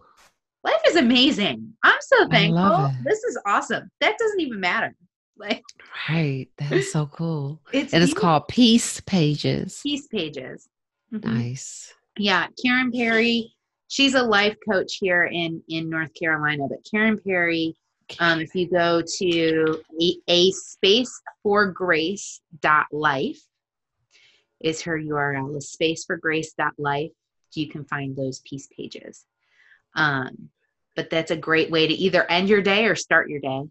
[0.62, 1.74] life is amazing.
[1.82, 2.92] I'm so thankful.
[3.04, 3.90] This is awesome.
[4.00, 4.94] That doesn't even matter.
[5.36, 5.62] Like
[6.10, 6.48] right.
[6.58, 7.62] That is so cool.
[7.72, 9.80] It's and it's called Peace Pages.
[9.82, 10.68] Peace Pages.
[11.14, 11.34] Mm-hmm.
[11.34, 11.94] Nice.
[12.18, 12.48] Yeah.
[12.62, 13.50] Karen Perry,
[13.88, 16.64] she's a life coach here in in North Carolina.
[16.68, 17.74] But Karen Perry,
[18.18, 23.40] um, if you go to a, a space for grace dot life,
[24.60, 27.10] is her URL is spaceforgrace.life.
[27.54, 29.24] You can find those peace pages.
[29.96, 30.50] Um,
[30.96, 33.62] but that's a great way to either end your day or start your day.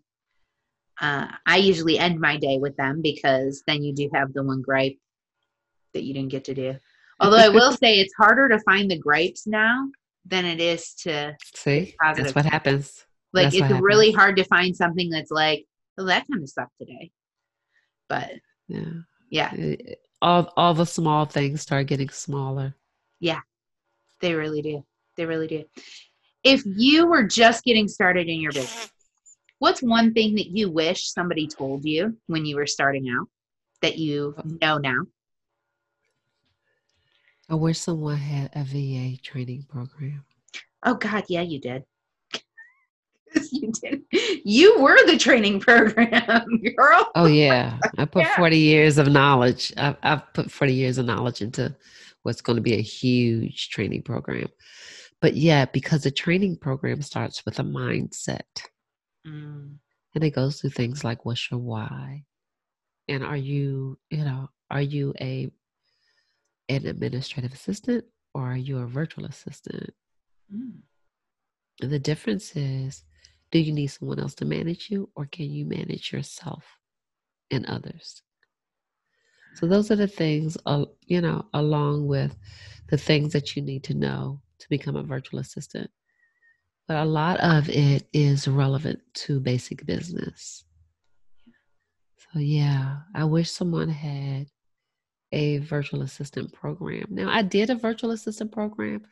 [0.99, 4.61] Uh, I usually end my day with them because then you do have the one
[4.61, 4.97] gripe
[5.93, 6.75] that you didn't get to do.
[7.19, 9.89] Although I will say it's harder to find the gripes now
[10.25, 11.95] than it is to see.
[12.15, 13.05] That's what happens.
[13.31, 15.65] Like that's it's really hard to find something that's like,
[15.97, 17.11] well, that kind of sucked today.
[18.07, 18.31] But
[18.67, 18.91] yeah,
[19.29, 19.53] yeah,
[20.21, 22.75] all all the small things start getting smaller.
[23.19, 23.39] Yeah,
[24.21, 24.85] they really do.
[25.17, 25.63] They really do.
[26.43, 28.91] If you were just getting started in your business,
[29.59, 33.27] what's one thing that you wish somebody told you when you were starting out
[33.81, 35.05] that you know now?
[37.49, 40.23] I wish someone had a VA training program.
[40.85, 41.83] Oh God, yeah, you did.
[43.51, 44.01] you did.
[44.43, 46.45] You were the training program,
[46.77, 47.11] girl.
[47.15, 48.35] Oh yeah, I put yeah.
[48.35, 49.73] forty years of knowledge.
[49.77, 51.75] I've, I've put forty years of knowledge into
[52.23, 54.47] what's going to be a huge training program.
[55.21, 58.41] But yeah, because the training program starts with a mindset,
[59.27, 59.75] mm.
[60.15, 62.23] and it goes through things like what's your why,
[63.07, 65.51] and are you, you know, are you a
[66.69, 69.91] an administrative assistant or are you a virtual assistant?
[70.53, 70.79] Mm.
[71.79, 73.03] The difference is
[73.51, 76.63] do you need someone else to manage you, or can you manage yourself
[77.51, 78.21] and others?
[79.55, 82.37] So, those are the things, uh, you know, along with
[82.89, 85.89] the things that you need to know to become a virtual assistant.
[86.87, 90.63] But a lot of it is relevant to basic business.
[92.17, 94.47] So, yeah, I wish someone had
[95.31, 97.05] a virtual assistant program.
[97.09, 99.03] Now, I did a virtual assistant program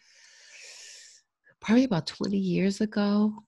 [1.59, 3.43] probably about 20 years ago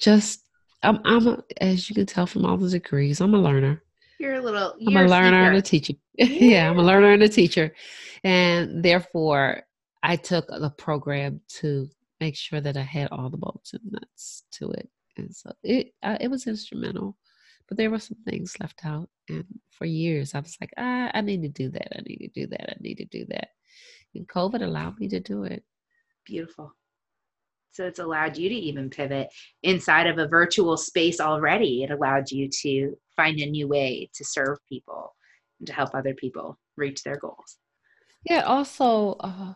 [0.00, 0.44] just
[0.82, 3.82] I'm I'm a, as you can tell from all the degrees, I'm a learner.
[4.18, 4.74] You're a little.
[4.86, 5.94] I'm a learner and a teacher.
[6.18, 6.26] Yeah.
[6.26, 7.74] yeah, I'm a learner and a teacher,
[8.24, 9.62] and therefore
[10.02, 11.88] I took the program to
[12.20, 15.94] make sure that I had all the bolts and nuts to it, and so it
[16.02, 17.16] uh, it was instrumental.
[17.68, 21.22] But there were some things left out, and for years I was like, ah, I
[21.22, 21.96] need to do that.
[21.96, 22.70] I need to do that.
[22.70, 23.48] I need to do that.
[24.14, 25.64] And COVID allowed me to do it.
[26.26, 26.74] Beautiful.
[27.72, 29.28] So it's allowed you to even pivot
[29.62, 31.84] inside of a virtual space already.
[31.84, 35.14] It allowed you to find a new way to serve people
[35.58, 37.58] and to help other people reach their goals.
[38.24, 39.54] Yeah, also, uh,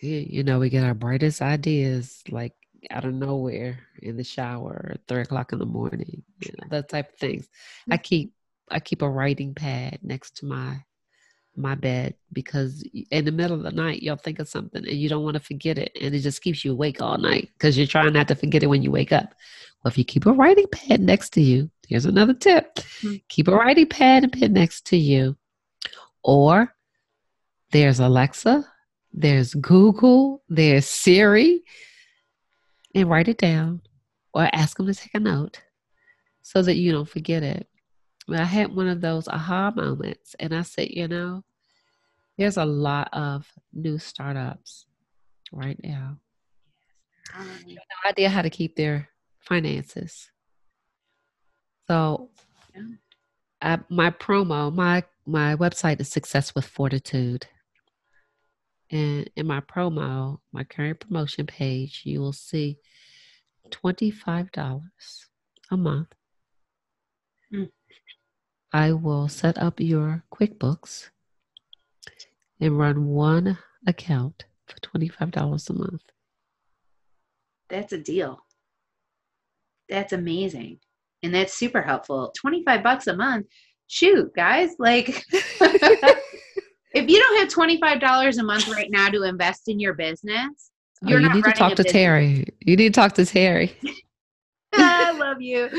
[0.00, 2.54] you know, we get our brightest ideas like
[2.90, 6.88] out of nowhere in the shower at three o'clock in the morning, you know, that
[6.88, 7.48] type of things.
[7.90, 8.02] I mm.
[8.02, 8.32] keep
[8.70, 10.84] I keep a writing pad next to my
[11.58, 15.08] my bed because in the middle of the night you'll think of something and you
[15.08, 17.86] don't want to forget it and it just keeps you awake all night because you're
[17.86, 19.34] trying not to forget it when you wake up.
[19.82, 23.16] Well if you keep a writing pad next to you here's another tip mm-hmm.
[23.28, 25.36] keep a writing pad and pen next to you.
[26.22, 26.74] Or
[27.72, 28.64] there's alexa
[29.12, 31.62] there's google there's siri
[32.94, 33.80] and write it down
[34.34, 35.60] or ask them to take a note
[36.42, 37.66] so that you don't forget it.
[38.30, 41.44] I had one of those aha moments, and I said, you know,
[42.38, 44.86] there's a lot of new startups
[45.52, 46.18] right now.
[47.36, 47.76] no
[48.06, 49.08] idea how to keep their
[49.40, 50.30] finances.
[51.88, 52.30] So,
[52.74, 52.82] yeah.
[53.60, 57.46] I, my promo, my my website is Success with Fortitude.
[58.90, 62.78] And in my promo, my current promotion page, you will see
[63.68, 64.78] $25
[65.70, 66.14] a month.
[67.52, 67.68] Mm.
[68.72, 71.10] I will set up your QuickBooks
[72.60, 76.02] and run one account for $25 a month.
[77.68, 78.40] That's a deal.
[79.88, 80.78] That's amazing.
[81.22, 82.32] And that's super helpful.
[82.38, 83.46] 25 bucks a month.
[83.88, 89.80] Shoot, guys, like if you don't have $25 a month right now to invest in
[89.80, 90.70] your business,
[91.06, 92.02] oh, you need to talk to business.
[92.02, 92.48] Terri.
[92.60, 93.74] You need to talk to Terri.
[94.74, 95.70] I love you.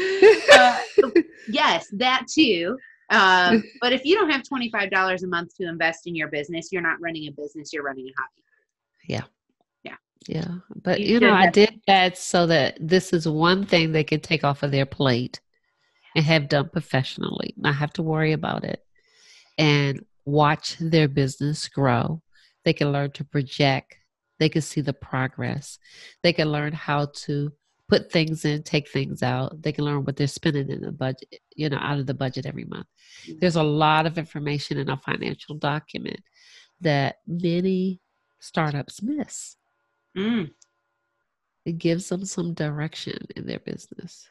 [0.52, 0.80] Uh,
[1.48, 2.78] yes, that too.
[3.10, 6.82] Uh, but if you don't have $25 a month to invest in your business, you're
[6.82, 8.44] not running a business, you're running a hobby.
[9.08, 9.24] Yeah.
[9.84, 9.96] Yeah.
[10.28, 10.56] Yeah.
[10.84, 14.20] But, you, you know, I did that so that this is one thing they can
[14.20, 15.42] take off of their plate
[16.16, 18.84] and have done professionally, not have to worry about it.
[19.58, 22.22] And watch their business grow.
[22.66, 23.96] They can learn to project.
[24.40, 25.80] They can see the progress.
[26.24, 27.52] They can learn how to
[27.90, 29.62] put things in, take things out.
[29.62, 32.46] They can learn what they're spending in the budget, you know, out of the budget
[32.46, 32.88] every month.
[33.26, 33.40] Mm-hmm.
[33.40, 36.22] There's a lot of information in a financial document
[36.82, 38.00] that many
[38.40, 39.58] startups miss.
[40.18, 40.52] Mm.
[41.66, 44.30] It gives them some direction in their business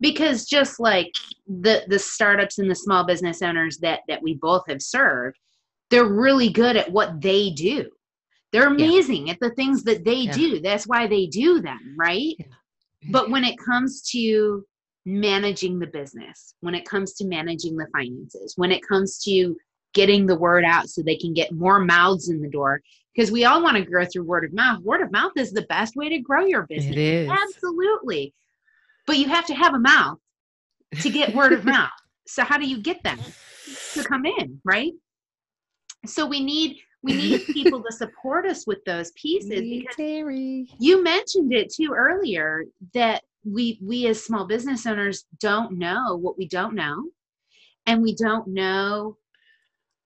[0.00, 1.10] because just like
[1.46, 5.38] the the startups and the small business owners that that we both have served
[5.90, 7.88] they're really good at what they do
[8.52, 9.34] they're amazing yeah.
[9.34, 10.32] at the things that they yeah.
[10.32, 12.46] do that's why they do them right yeah.
[13.10, 14.64] But when it comes to
[15.04, 19.56] managing the business when it comes to managing the finances when it comes to
[19.94, 22.80] getting the word out so they can get more mouths in the door
[23.14, 25.62] because we all want to grow through word of mouth word of mouth is the
[25.62, 27.30] best way to grow your business it is.
[27.30, 28.32] absolutely
[29.06, 30.18] but you have to have a mouth
[31.00, 31.90] to get word of mouth.
[32.26, 33.18] So how do you get them
[33.94, 34.92] to come in, right?
[36.06, 40.66] So we need we need people to support us with those pieces because Terri.
[40.78, 46.38] you mentioned it too earlier that we we as small business owners don't know what
[46.38, 47.04] we don't know
[47.86, 49.16] and we don't know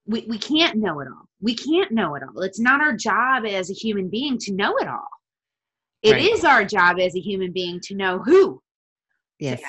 [0.05, 3.45] we, we can't know it all we can't know it all it's not our job
[3.45, 5.07] as a human being to know it all
[6.01, 6.21] It right.
[6.23, 8.61] is our job as a human being to know who
[9.39, 9.61] Yes.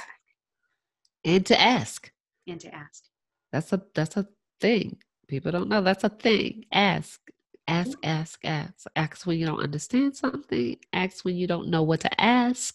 [1.24, 2.10] And to ask.
[2.46, 3.04] And to ask.
[3.52, 4.26] That's a that's a
[4.60, 4.98] thing.
[5.28, 6.64] People don't know that's a thing.
[6.72, 7.20] Ask.
[7.68, 8.86] Ask, ask, ask.
[8.96, 10.78] Ask when you don't understand something.
[10.94, 12.74] Ask when you don't know what to ask.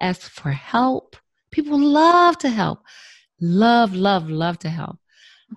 [0.00, 1.16] Ask for help.
[1.50, 2.80] People love to help.
[3.40, 4.96] Love, love, love to help.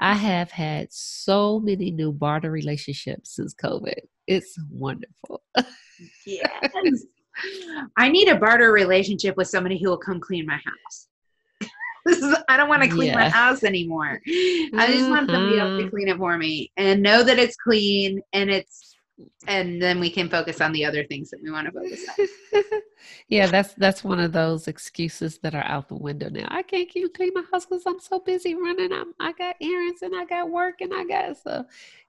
[0.01, 0.25] I mm-hmm.
[0.25, 3.99] have had so many new barter relationships since COVID.
[4.27, 5.41] It's wonderful.
[6.25, 7.05] yes.
[7.97, 11.07] I need a barter relationship with somebody who will come clean my house.
[12.47, 13.15] I don't want to clean yeah.
[13.15, 14.21] my house anymore.
[14.27, 15.89] I just want somebody else to mm-hmm.
[15.89, 18.95] clean it for me and know that it's clean and it's
[19.47, 22.81] and then we can focus on the other things that we want to focus on.
[23.29, 26.47] yeah, that's that's one of those excuses that are out the window now.
[26.49, 28.91] I can't keep clean my house because I'm so busy running.
[28.91, 31.65] I'm, I got errands and I got work and I got so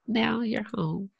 [0.08, 1.10] now you're home.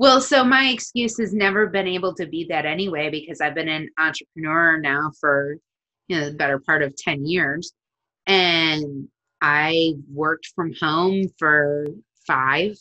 [0.00, 3.68] Well, so my excuse has never been able to be that anyway because I've been
[3.68, 5.56] an entrepreneur now for
[6.08, 7.72] you know the better part of 10 years.
[8.26, 9.08] And
[9.40, 11.86] I worked from home for
[12.26, 12.76] 5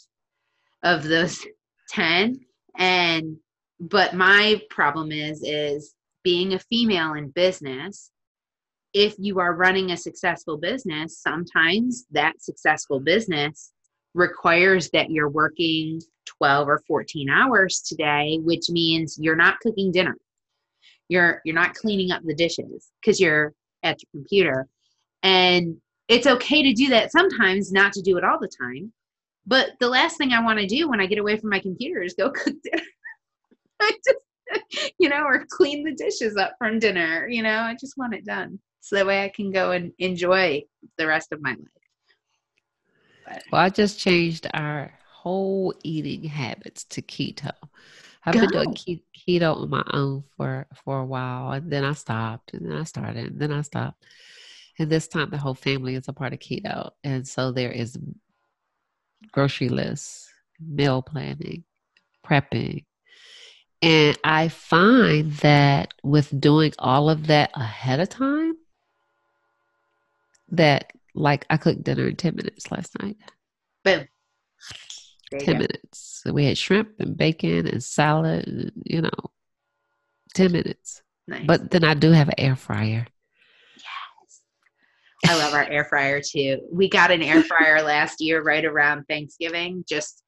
[0.84, 1.46] of those
[1.90, 2.40] 10
[2.78, 3.38] and
[3.80, 8.12] but my problem is is being a female in business
[8.94, 13.72] if you are running a successful business sometimes that successful business
[14.16, 20.18] requires that you're working 12 or 14 hours today which means you're not cooking dinner
[21.10, 23.54] you're you're not cleaning up the dishes because you're
[23.84, 24.68] at your computer.
[25.24, 25.78] And
[26.08, 28.94] it's okay to do that sometimes not to do it all the time.
[29.46, 32.02] But the last thing i want to do when i get away from my computer
[32.02, 32.84] is go cook dinner.
[33.80, 37.98] I just you know or clean the dishes up from dinner you know i just
[37.98, 38.60] want it done.
[38.80, 40.64] So that way i can go and enjoy
[40.98, 41.60] the rest of my life.
[43.26, 44.94] But, well i just changed our
[45.28, 47.52] whole eating habits to keto.
[48.26, 48.76] I've been doing
[49.28, 52.84] keto on my own for for a while, and then I stopped, and then I
[52.84, 54.04] started, and then I stopped.
[54.80, 57.98] And this time, the whole family is a part of keto, and so there is
[59.32, 61.64] grocery lists, meal planning,
[62.26, 62.86] prepping,
[63.82, 68.56] and I find that with doing all of that ahead of time,
[70.50, 73.18] that like I cooked dinner in 10 minutes last night.
[73.84, 74.08] Boom.
[75.32, 75.54] 10 go.
[75.54, 76.22] minutes.
[76.24, 79.32] So we had shrimp and bacon and salad, and, you know,
[80.36, 81.02] 10 minutes.
[81.28, 81.46] Nice.
[81.46, 83.06] But then I do have an air fryer.
[83.76, 84.42] Yes.
[85.28, 86.60] I love our air fryer too.
[86.72, 90.24] We got an air fryer last year right around Thanksgiving, just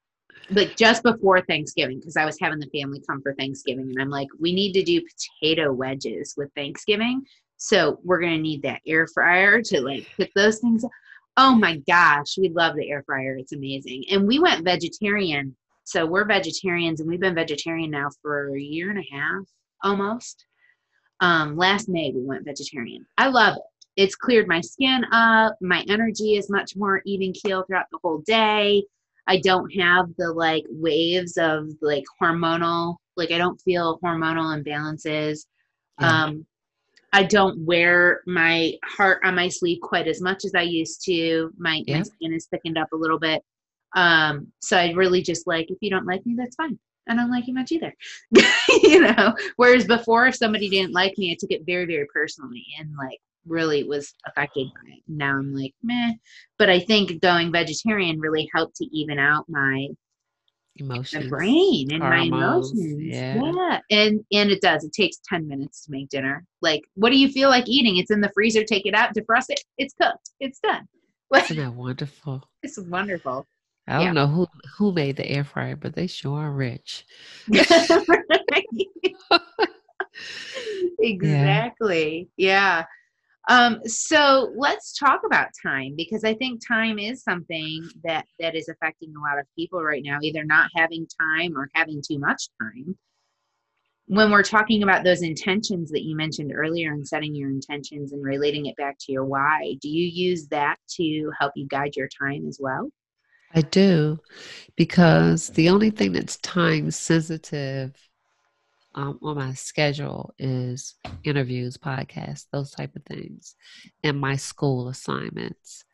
[0.50, 3.88] like just before Thanksgiving, because I was having the family come for Thanksgiving.
[3.88, 5.00] And I'm like, we need to do
[5.40, 7.22] potato wedges with Thanksgiving.
[7.56, 10.84] So we're gonna need that air fryer to like put those things.
[11.42, 13.34] Oh my gosh, we love the air fryer.
[13.38, 14.04] It's amazing.
[14.10, 15.56] And we went vegetarian.
[15.84, 19.44] So we're vegetarians and we've been vegetarian now for a year and a half
[19.82, 20.44] almost.
[21.20, 23.06] Um, last May we went vegetarian.
[23.16, 23.62] I love it.
[23.96, 25.56] It's cleared my skin up.
[25.62, 28.84] My energy is much more even keel throughout the whole day.
[29.26, 35.46] I don't have the like waves of like hormonal, like I don't feel hormonal imbalances.
[36.00, 36.44] Um,
[37.12, 41.52] I don't wear my heart on my sleeve quite as much as I used to.
[41.58, 41.98] My, yeah.
[41.98, 43.42] my skin is thickened up a little bit.
[43.96, 46.78] Um, so I really just like, if you don't like me, that's fine.
[47.08, 47.92] I don't like you much either.
[48.82, 52.64] you know, whereas before, if somebody didn't like me, I took it very, very personally
[52.78, 55.02] and like really was affected by it.
[55.08, 56.12] Now I'm like, meh.
[56.58, 59.88] But I think going vegetarian really helped to even out my
[60.80, 63.02] emotions, my brain and hormones, my emotions.
[63.02, 63.42] Yeah.
[63.42, 64.84] yeah, and and it does.
[64.84, 66.44] It takes ten minutes to make dinner.
[66.62, 67.98] Like, what do you feel like eating?
[67.98, 68.64] It's in the freezer.
[68.64, 69.60] Take it out, defrost it.
[69.78, 70.30] It's cooked.
[70.40, 70.88] It's done.
[71.34, 72.42] Isn't that wonderful?
[72.62, 73.46] It's wonderful.
[73.86, 74.12] I don't yeah.
[74.12, 77.06] know who who made the air fryer, but they sure are rich.
[81.00, 82.28] exactly.
[82.36, 82.84] Yeah.
[83.50, 88.68] Um, so let's talk about time because I think time is something that that is
[88.68, 92.44] affecting a lot of people right now, either not having time or having too much
[92.62, 92.96] time.
[94.06, 98.22] When we're talking about those intentions that you mentioned earlier and setting your intentions and
[98.22, 102.08] relating it back to your why, do you use that to help you guide your
[102.08, 102.88] time as well?
[103.52, 104.20] I do,
[104.76, 107.96] because the only thing that's time sensitive
[108.94, 113.54] um, on my schedule is interviews, podcasts, those type of things,
[114.02, 115.84] and my school assignments.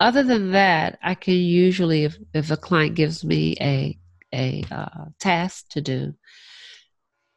[0.00, 3.98] Other than that, I can usually, if, if a client gives me a
[4.34, 6.14] a uh, task to do,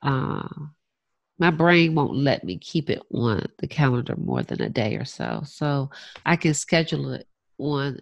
[0.04, 0.48] uh,
[1.40, 5.06] my brain won't let me keep it on the calendar more than a day or
[5.06, 5.42] so.
[5.46, 5.90] So
[6.26, 7.28] I can schedule it
[7.58, 8.00] on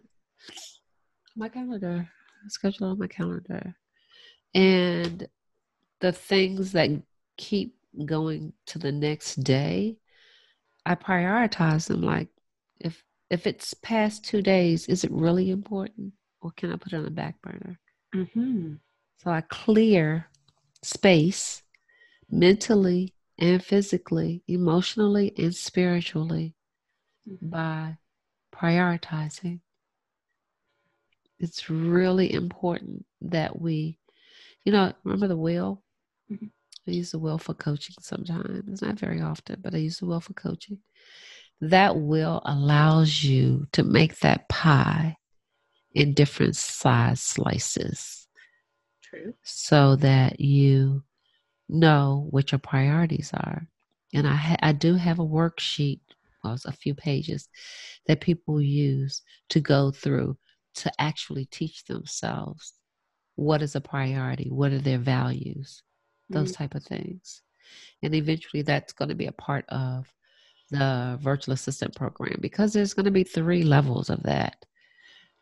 [1.36, 2.10] my calendar,
[2.48, 3.76] schedule on my calendar,
[4.54, 5.28] and
[6.00, 6.90] the things that
[7.38, 7.76] keep
[8.06, 9.98] going to the next day,
[10.86, 12.02] I prioritize them.
[12.02, 12.30] Like,
[12.80, 16.98] if if it's past two days, is it really important, or can I put it
[16.98, 17.80] on the back burner?
[18.16, 18.74] Mm-hmm.
[19.24, 20.28] So I clear
[20.82, 21.62] space
[22.30, 26.56] mentally and physically, emotionally and spiritually
[27.30, 27.50] mm-hmm.
[27.50, 27.98] by
[28.54, 29.60] prioritizing.
[31.40, 34.00] It's really important that we,
[34.66, 35.84] you know, remember the wheel?
[36.32, 36.46] Mm-hmm.
[36.88, 40.06] I use the will for coaching sometimes, It's not very often, but I use the
[40.06, 40.80] will for coaching.
[41.62, 45.18] That will allows you to make that pie
[45.94, 48.28] in different size slices.
[49.04, 49.34] True.
[49.44, 51.04] So that you
[51.68, 53.68] know what your priorities are.
[54.14, 56.00] And I, ha- I do have a worksheet,
[56.44, 57.48] well, a few pages
[58.08, 60.38] that people use to go through
[60.76, 62.74] to actually teach themselves
[63.36, 65.84] what is a priority, what are their values,
[66.30, 66.64] those mm-hmm.
[66.64, 67.42] type of things.
[68.02, 70.12] And eventually that's going to be a part of
[70.72, 74.66] the virtual assistant program because there's going to be three levels of that.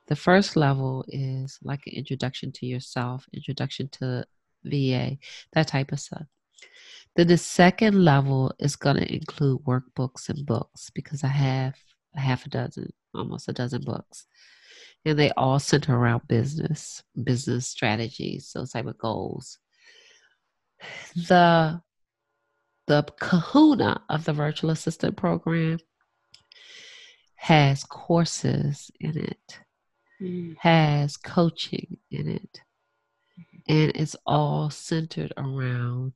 [0.07, 4.25] The first level is like an introduction to yourself, introduction to
[4.63, 5.17] VA,
[5.53, 6.25] that type of stuff.
[7.15, 11.75] Then the second level is going to include workbooks and books because I have
[12.15, 14.27] a half a dozen, almost a dozen books.
[15.03, 19.59] And they all center around business, business strategies, those type of goals
[21.15, 21.81] the
[22.87, 25.77] the kahuna of the virtual assistant program
[27.35, 29.59] has courses in it
[30.21, 30.55] mm.
[30.57, 32.61] has coaching in it
[33.67, 36.13] and it's all centered around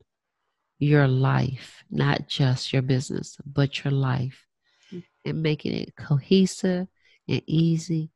[0.79, 4.45] your life not just your business but your life
[4.91, 5.03] mm.
[5.25, 6.87] and making it cohesive
[7.27, 8.09] and easy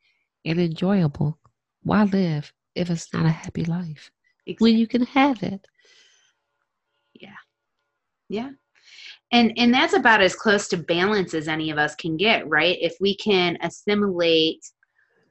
[0.46, 1.38] and enjoyable
[1.84, 4.10] why live if it's not a happy life
[4.46, 4.72] exactly.
[4.72, 5.68] when you can have it
[8.30, 8.50] yeah
[9.32, 12.78] and and that's about as close to balance as any of us can get right
[12.82, 14.64] if we can assimilate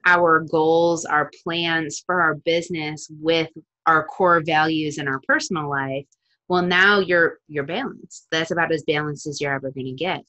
[0.06, 3.50] our goals our plans for our business with
[3.86, 6.06] our core values in our personal life
[6.48, 10.22] well now you're you're balanced that's about as balanced as you're ever going to get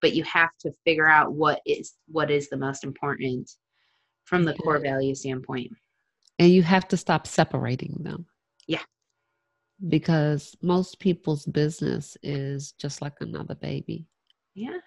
[0.00, 3.50] but you have to figure out what is what is the most important
[4.30, 5.72] from the core value standpoint.
[6.38, 8.26] And you have to stop separating them.
[8.66, 8.82] Yeah.
[9.88, 14.06] Because most people's business is just like another baby.
[14.54, 14.78] Yeah.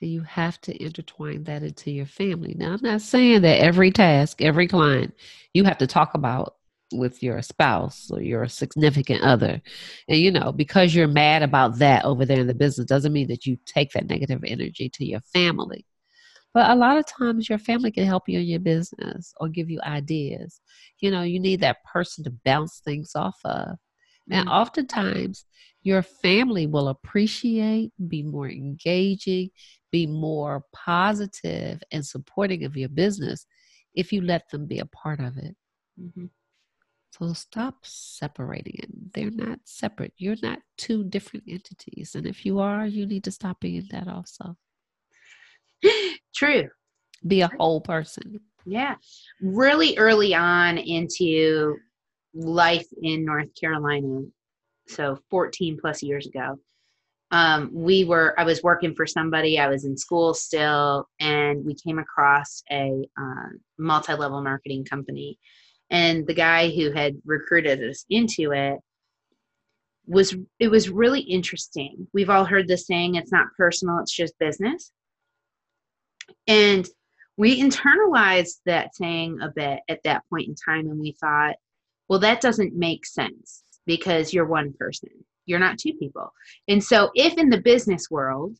[0.00, 2.54] You have to intertwine that into your family.
[2.58, 5.14] Now, I'm not saying that every task, every client,
[5.54, 6.56] you have to talk about
[6.92, 9.62] with your spouse or your significant other.
[10.08, 13.28] And you know, because you're mad about that over there in the business doesn't mean
[13.28, 15.86] that you take that negative energy to your family.
[16.54, 19.70] But a lot of times your family can help you in your business or give
[19.70, 20.60] you ideas.
[21.00, 23.78] You know, you need that person to bounce things off of.
[24.30, 24.54] And mm-hmm.
[24.54, 25.44] oftentimes
[25.82, 29.50] your family will appreciate, be more engaging,
[29.90, 33.46] be more positive and supporting of your business
[33.94, 35.56] if you let them be a part of it.
[36.00, 36.26] Mm-hmm.
[37.12, 39.12] So stop separating it.
[39.12, 40.14] They're not separate.
[40.16, 42.14] You're not two different entities.
[42.14, 44.56] And if you are, you need to stop being that also.
[46.34, 46.68] True.
[47.26, 48.40] Be a whole person.
[48.64, 48.94] Yeah.
[49.42, 51.76] Really early on into
[52.34, 54.22] life in North Carolina,
[54.88, 56.58] so 14 plus years ago,
[57.30, 61.74] um, we were, I was working for somebody, I was in school still, and we
[61.74, 65.38] came across a uh, multi level marketing company.
[65.90, 68.78] And the guy who had recruited us into it
[70.06, 72.06] was it was really interesting.
[72.12, 74.90] We've all heard the saying it's not personal it's just business.
[76.46, 76.86] And
[77.36, 81.56] we internalized that saying a bit at that point in time and we thought
[82.08, 85.10] well that doesn't make sense because you're one person.
[85.46, 86.32] You're not two people.
[86.68, 88.56] And so if in the business world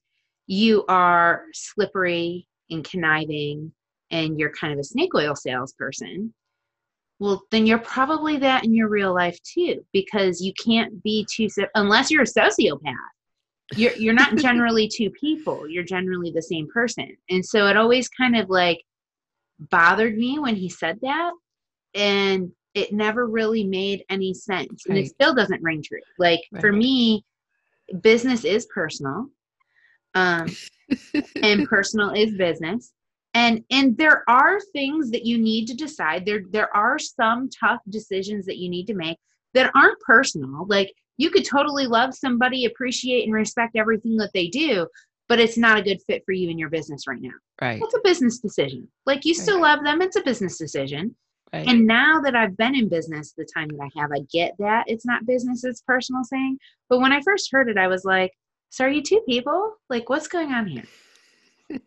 [0.46, 3.72] you are slippery and conniving
[4.10, 6.34] and you're kind of a snake oil salesperson
[7.22, 11.46] well then you're probably that in your real life too because you can't be too
[11.76, 12.96] unless you're a sociopath.
[13.76, 15.68] You're you're not generally two people.
[15.68, 17.16] You're generally the same person.
[17.30, 18.82] And so it always kind of like
[19.58, 21.30] bothered me when he said that.
[21.94, 26.00] And it never really made any sense and it still doesn't ring true.
[26.18, 26.60] Like right.
[26.60, 27.24] for me
[28.00, 29.26] business is personal
[30.14, 30.46] um
[31.42, 32.92] and personal is business
[33.34, 36.24] and and there are things that you need to decide.
[36.24, 39.18] There there are some tough decisions that you need to make
[39.54, 40.66] that aren't personal.
[40.66, 44.86] Like you could totally love somebody appreciate and respect everything that they do
[45.28, 47.30] but it's not a good fit for you in your business right now.
[47.58, 47.80] Right.
[47.82, 48.86] It's a business decision.
[49.06, 49.76] Like you still right.
[49.76, 51.14] love them it's a business decision
[51.52, 51.68] right.
[51.68, 54.84] and now that i've been in business the time that i have i get that
[54.86, 58.32] it's not business it's personal thing but when i first heard it i was like
[58.70, 60.84] so are you two people like what's going on here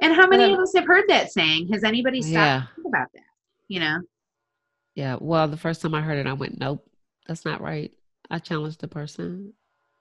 [0.00, 1.68] and how many of us have heard that saying?
[1.72, 2.60] Has anybody stopped yeah.
[2.60, 3.22] to think about that?
[3.68, 3.98] You know?
[4.94, 5.16] Yeah.
[5.20, 6.86] Well, the first time I heard it, I went, nope,
[7.26, 7.92] that's not right.
[8.30, 9.52] I challenged the person.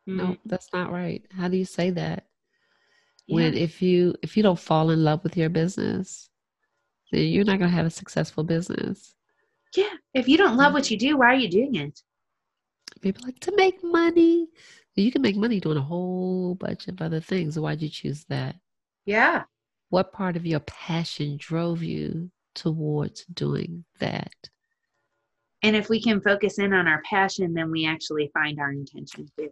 [0.08, 0.18] Mm-hmm.
[0.18, 1.24] Nope, that's not right.
[1.36, 2.26] How do you say that?
[3.28, 3.36] Yeah.
[3.36, 6.30] When if you if you don't fall in love with your business,
[7.12, 9.16] you're not gonna have a successful business.
[9.76, 9.94] Yeah.
[10.14, 10.76] If you don't love mm.
[10.76, 12.00] what you do, why are you doing it?
[13.02, 14.48] People like to make money.
[14.96, 17.60] You can make money doing a whole bunch of other things.
[17.60, 18.56] Why'd you choose that?
[19.06, 19.44] Yeah.
[19.90, 24.34] What part of your passion drove you towards doing that?
[25.64, 29.28] And if we can focus in on our passion, then we actually find our intention
[29.38, 29.50] too.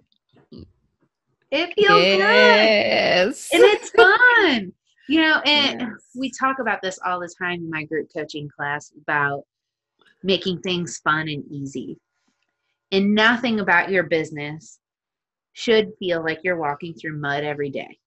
[1.52, 3.50] It feels yes.
[3.52, 3.62] good.
[3.62, 4.74] And it's fun.
[5.10, 5.90] You know, and yes.
[6.16, 9.44] we talk about this all the time in my group coaching class about
[10.24, 11.98] making things fun and easy.
[12.92, 14.80] And nothing about your business
[15.54, 17.98] should feel like you're walking through mud every day.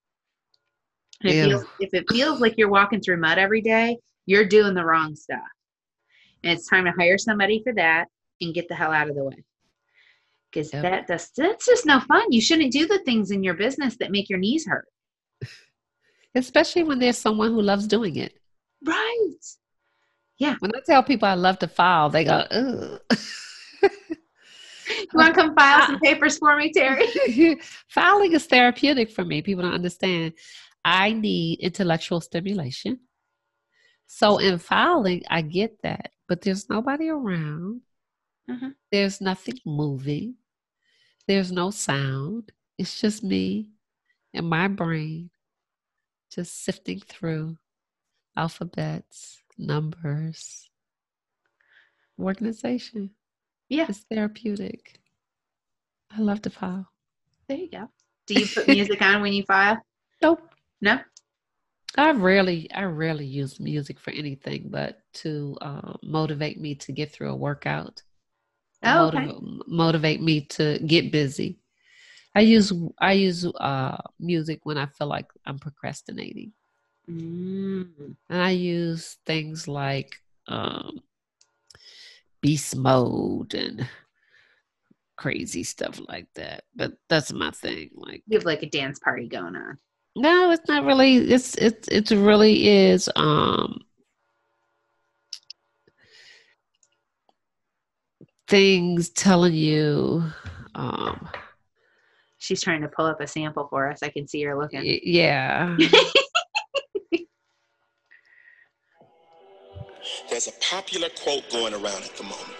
[1.22, 4.84] It feels, if it feels like you're walking through mud every day, you're doing the
[4.84, 5.40] wrong stuff.
[6.42, 8.06] And it's time to hire somebody for that
[8.40, 9.44] and get the hell out of the way.
[10.52, 10.82] Because yep.
[10.82, 12.30] that, that's, that's just no fun.
[12.30, 14.86] You shouldn't do the things in your business that make your knees hurt.
[16.36, 18.38] Especially when there's someone who loves doing it.
[18.84, 19.34] Right.
[20.38, 20.56] Yeah.
[20.60, 23.00] When I tell people I love to file, they go, ugh.
[24.90, 27.58] you want to come file some papers for me, Terri?
[27.88, 29.40] Filing is therapeutic for me.
[29.40, 30.34] People don't understand.
[30.84, 33.00] I need intellectual stimulation.
[34.06, 37.80] So in filing, I get that, but there's nobody around.
[38.48, 38.68] Mm-hmm.
[38.92, 40.34] There's nothing moving.
[41.26, 42.52] There's no sound.
[42.78, 43.70] It's just me
[44.32, 45.30] and my brain
[46.30, 47.56] just sifting through
[48.36, 50.70] alphabets, numbers,
[52.18, 53.10] organization.
[53.68, 53.86] Yeah.
[53.88, 55.00] It's therapeutic.
[56.10, 56.88] I love to file.
[57.48, 57.88] There you go.
[58.26, 59.80] Do you put music on when you file?
[60.22, 60.54] Nope.
[60.80, 60.98] No.
[61.96, 67.12] I rarely, I rarely use music for anything but to uh, motivate me to get
[67.12, 68.02] through a workout.
[68.82, 69.26] Oh, okay.
[69.26, 71.58] motivate, motivate me to get busy.
[72.36, 76.52] I use I use uh, music when I feel like I'm procrastinating,
[77.10, 78.14] Mm.
[78.28, 81.00] and I use things like um,
[82.42, 83.88] beast mode and
[85.16, 86.64] crazy stuff like that.
[86.74, 87.88] But that's my thing.
[87.94, 89.78] Like, You have like a dance party going on.
[90.14, 91.16] no, it's not really.
[91.16, 93.08] It's it's it really is.
[93.16, 93.80] Um,
[98.46, 100.22] things telling you.
[100.74, 101.28] Um,
[102.46, 104.04] She's trying to pull up a sample for us.
[104.04, 104.78] I can see her looking.
[104.84, 105.76] y- yeah.
[110.30, 112.54] There's a popular quote going around at the moment.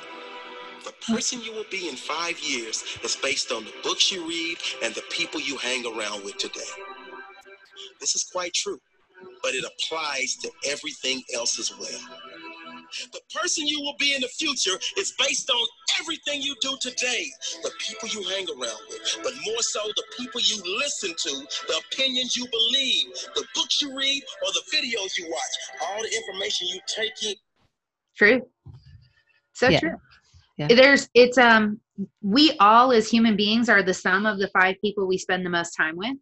[0.85, 4.57] The person you will be in five years is based on the books you read
[4.83, 6.61] and the people you hang around with today.
[8.01, 8.81] This is quite true,
[9.41, 12.01] but it applies to everything else as well.
[13.13, 15.67] The person you will be in the future is based on
[16.01, 17.27] everything you do today,
[17.63, 21.81] the people you hang around with, but more so the people you listen to, the
[21.93, 25.89] opinions you believe, the books you read, or the videos you watch.
[25.89, 27.35] All the information you take in
[28.17, 28.43] True.
[29.53, 29.81] So Yeah.
[29.81, 29.97] true.
[30.59, 30.69] Yeah.
[30.69, 31.81] There's it's um
[32.23, 35.51] we all as human beings are the sum of the five people we spend the
[35.51, 36.17] most time with.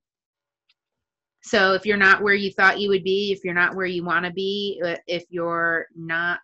[1.43, 4.05] So if you're not where you thought you would be, if you're not where you
[4.05, 6.41] want to be, uh, if you're not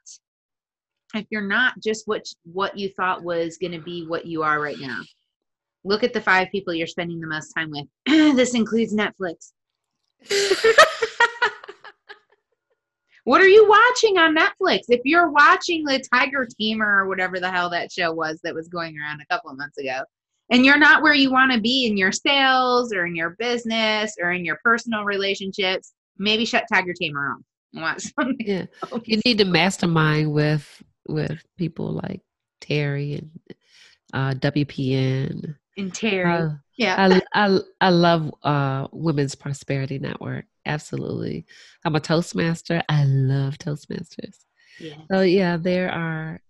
[1.14, 4.60] if you're not just what what you thought was going to be what you are
[4.60, 5.00] right now.
[5.84, 7.86] Look at the five people you're spending the most time with.
[8.36, 9.52] this includes Netflix.
[13.24, 14.80] What are you watching on Netflix?
[14.88, 18.68] If you're watching the Tiger Tamer or whatever the hell that show was that was
[18.68, 20.00] going around a couple of months ago,
[20.50, 24.16] and you're not where you want to be in your sales or in your business
[24.20, 27.42] or in your personal relationships, maybe shut Tiger Tamer off.
[27.74, 28.36] and Watch something.
[28.40, 28.66] Yeah.
[28.90, 29.02] else.
[29.04, 32.20] You need to mastermind with with people like
[32.60, 33.30] Terri and
[34.12, 35.56] uh, WPN.
[35.76, 36.52] And Terri.
[36.52, 37.20] Uh, yeah.
[37.34, 40.46] I, I I love uh, Women's Prosperity Network.
[40.66, 41.46] Absolutely,
[41.84, 42.82] I'm a Toastmaster.
[42.88, 44.38] I love Toastmasters.
[44.78, 44.94] yeah.
[45.10, 46.40] So yeah, there are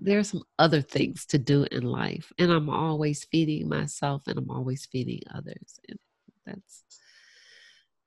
[0.00, 4.38] there are some other things to do in life, and I'm always feeding myself, and
[4.38, 5.98] I'm always feeding others, and
[6.46, 6.82] that's,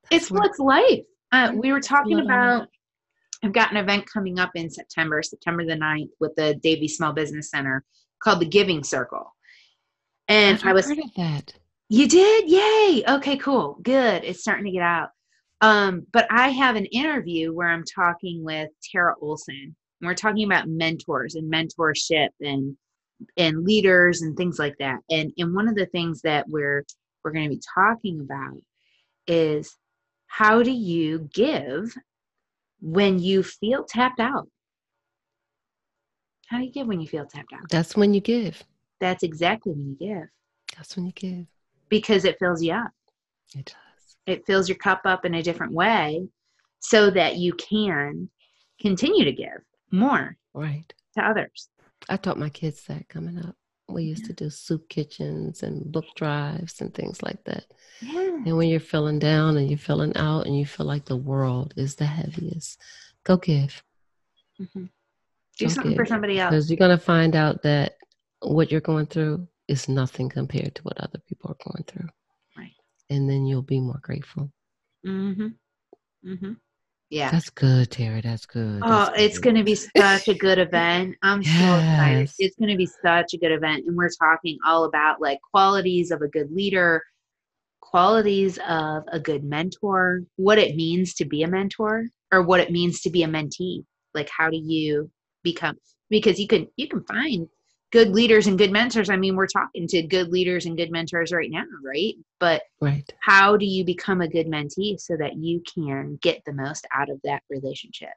[0.09, 1.01] It's what's life.
[1.31, 2.67] Uh, we were talking about,
[3.43, 7.11] I've got an event coming up in September, September the 9th, with the Davie Small
[7.11, 7.83] Business Center
[8.23, 9.35] called the Giving Circle.
[10.29, 11.53] And I've I was heard of that.
[11.89, 12.49] You did?
[12.49, 13.03] Yay.
[13.07, 13.77] Okay, cool.
[13.83, 14.23] Good.
[14.23, 15.09] It's starting to get out.
[15.59, 19.75] Um, but I have an interview where I'm talking with Tara Olson.
[20.01, 22.77] And we're talking about mentors and mentorship and
[23.37, 24.99] and leaders and things like that.
[25.09, 26.85] And and one of the things that we're
[27.23, 28.57] we're going to be talking about
[29.27, 29.77] is
[30.27, 31.95] how do you give
[32.83, 34.47] when you feel tapped out?
[36.47, 37.69] How do you give when you feel tapped out?
[37.69, 38.61] That's when you give.
[38.99, 40.27] That's exactly when you give
[40.75, 41.47] That's when you give.
[41.89, 42.91] because it fills you up.
[43.55, 44.15] It does.
[44.25, 46.27] it fills your cup up in a different way
[46.79, 48.29] so that you can
[48.81, 49.61] continue to give
[49.91, 50.93] more Right.
[51.17, 51.69] to others.
[52.09, 53.55] I taught my kids that coming up.
[53.89, 57.65] We used to do soup kitchens and book drives and things like that.
[58.01, 58.41] Yeah.
[58.45, 61.73] And when you're feeling down and you're feeling out and you feel like the world
[61.77, 62.79] is the heaviest,
[63.23, 63.83] go give.
[64.59, 64.89] Mhm.
[65.57, 66.51] Do Go something for somebody else.
[66.51, 67.97] Because you're going to find out that
[68.39, 72.09] what you're going through is nothing compared to what other people are going through.
[72.57, 72.73] Right.
[73.09, 74.51] And then you'll be more grateful.
[75.05, 75.47] Mm-hmm.
[76.25, 76.53] Mm-hmm.
[77.13, 77.29] Yeah.
[77.29, 78.23] That's good, Terri.
[78.23, 78.81] That's good.
[78.83, 81.15] Oh, That's it's going to be such a good event.
[81.21, 82.31] I'm so excited.
[82.39, 83.83] It's going to be such a good event.
[83.85, 87.03] And we're talking all about like qualities of a good leader,
[87.81, 92.71] qualities of a good mentor, what it means to be a mentor or what it
[92.71, 93.85] means to be a mentee.
[94.15, 95.11] Like how do you
[95.43, 95.77] become
[96.09, 97.47] because you can you can find
[97.93, 99.09] good leaders and good mentors.
[99.11, 102.15] I mean, we're talking to good leaders and good mentors right now, right?
[102.39, 103.09] But Right.
[103.21, 107.09] how do you become a good mentee so that you can get the most out
[107.09, 108.09] of that relationship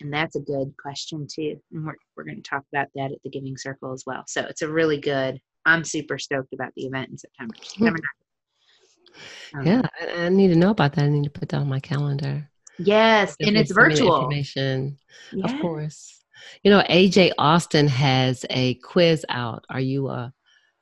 [0.00, 3.18] and that's a good question too and we're, we're going to talk about that at
[3.22, 6.86] the giving circle as well so it's a really good i'm super stoked about the
[6.86, 8.02] event in september September 9th.
[9.54, 9.82] Um, Yeah.
[10.00, 11.04] I, I need to know about that.
[11.04, 12.48] I need to put that on my calendar.
[12.78, 14.98] yes and it's send me the virtual Information.
[15.32, 15.44] Yeah.
[15.44, 16.19] Of course.
[16.62, 19.64] You know, AJ Austin has a quiz out.
[19.70, 20.32] Are you a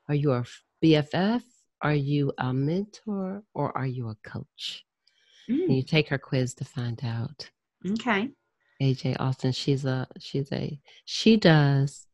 [0.08, 0.44] are you a
[0.82, 1.42] BFF?
[1.82, 4.84] Are you a mentor or are you a coach?
[5.48, 7.50] And Mm, you take her quiz to find out.
[7.92, 8.30] okay
[8.82, 12.06] AJ Austin, she's a she's a she does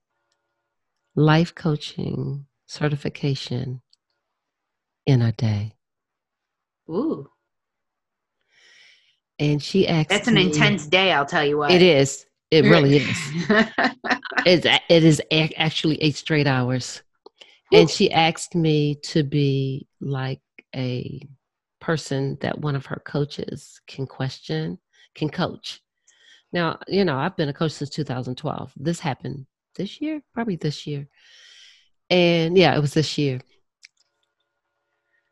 [1.14, 3.80] life coaching certification
[5.06, 5.74] in a day.
[6.88, 7.28] ooh
[9.38, 12.24] And she asked that's an me- intense day i'll tell you what It is.
[12.50, 13.32] It really is.
[14.46, 17.02] It's it is a- actually eight straight hours,
[17.72, 20.42] and she asked me to be like
[20.76, 21.26] a
[21.80, 24.78] person that one of her coaches can question,
[25.14, 25.80] can coach.
[26.52, 28.72] Now, you know, I've been a coach since 2012.
[28.76, 31.08] This happened this year, probably this year.
[32.10, 33.40] And yeah, it was this year.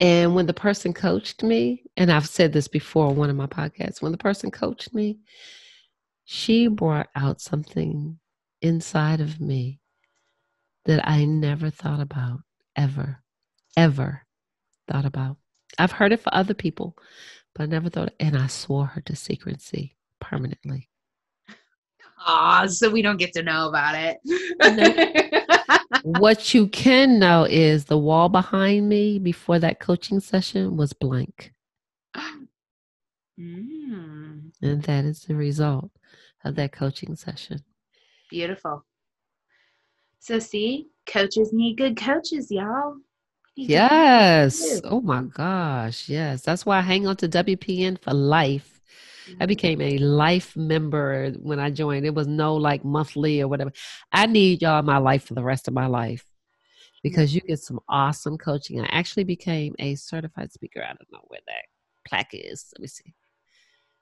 [0.01, 3.47] And when the person coached me, and I've said this before on one of my
[3.47, 5.19] podcasts, when the person coached me,
[6.25, 8.19] she brought out something
[8.61, 9.81] inside of me
[10.85, 12.41] that I never thought about
[12.77, 13.23] ever,
[13.77, 14.23] ever
[14.89, 15.37] thought about.
[15.79, 16.97] I've heard it for other people,
[17.55, 20.89] but I never thought, and I swore her to secrecy permanently.
[22.25, 24.19] Ah, so we don't get to know about it.
[26.03, 31.53] what you can know is the wall behind me before that coaching session was blank.
[33.41, 34.32] Mm.
[34.63, 35.91] And that is the result
[36.45, 37.65] of that coaching session.
[38.31, 38.85] Beautiful.
[40.21, 42.97] So, see, coaches need good coaches, y'all.
[43.55, 44.81] Yes.
[44.85, 46.09] Oh my gosh.
[46.09, 46.43] Yes.
[46.43, 48.81] That's why I hang on to WPN for life.
[49.27, 49.47] I mm-hmm.
[49.47, 52.07] became a life member when I joined.
[52.07, 53.73] It was no like monthly or whatever.
[54.13, 56.25] I need y'all in my life for the rest of my life
[57.03, 58.81] because you get some awesome coaching.
[58.81, 60.83] I actually became a certified speaker.
[60.83, 61.65] I don't know where that
[62.09, 62.73] plaque is.
[62.77, 63.15] Let me see.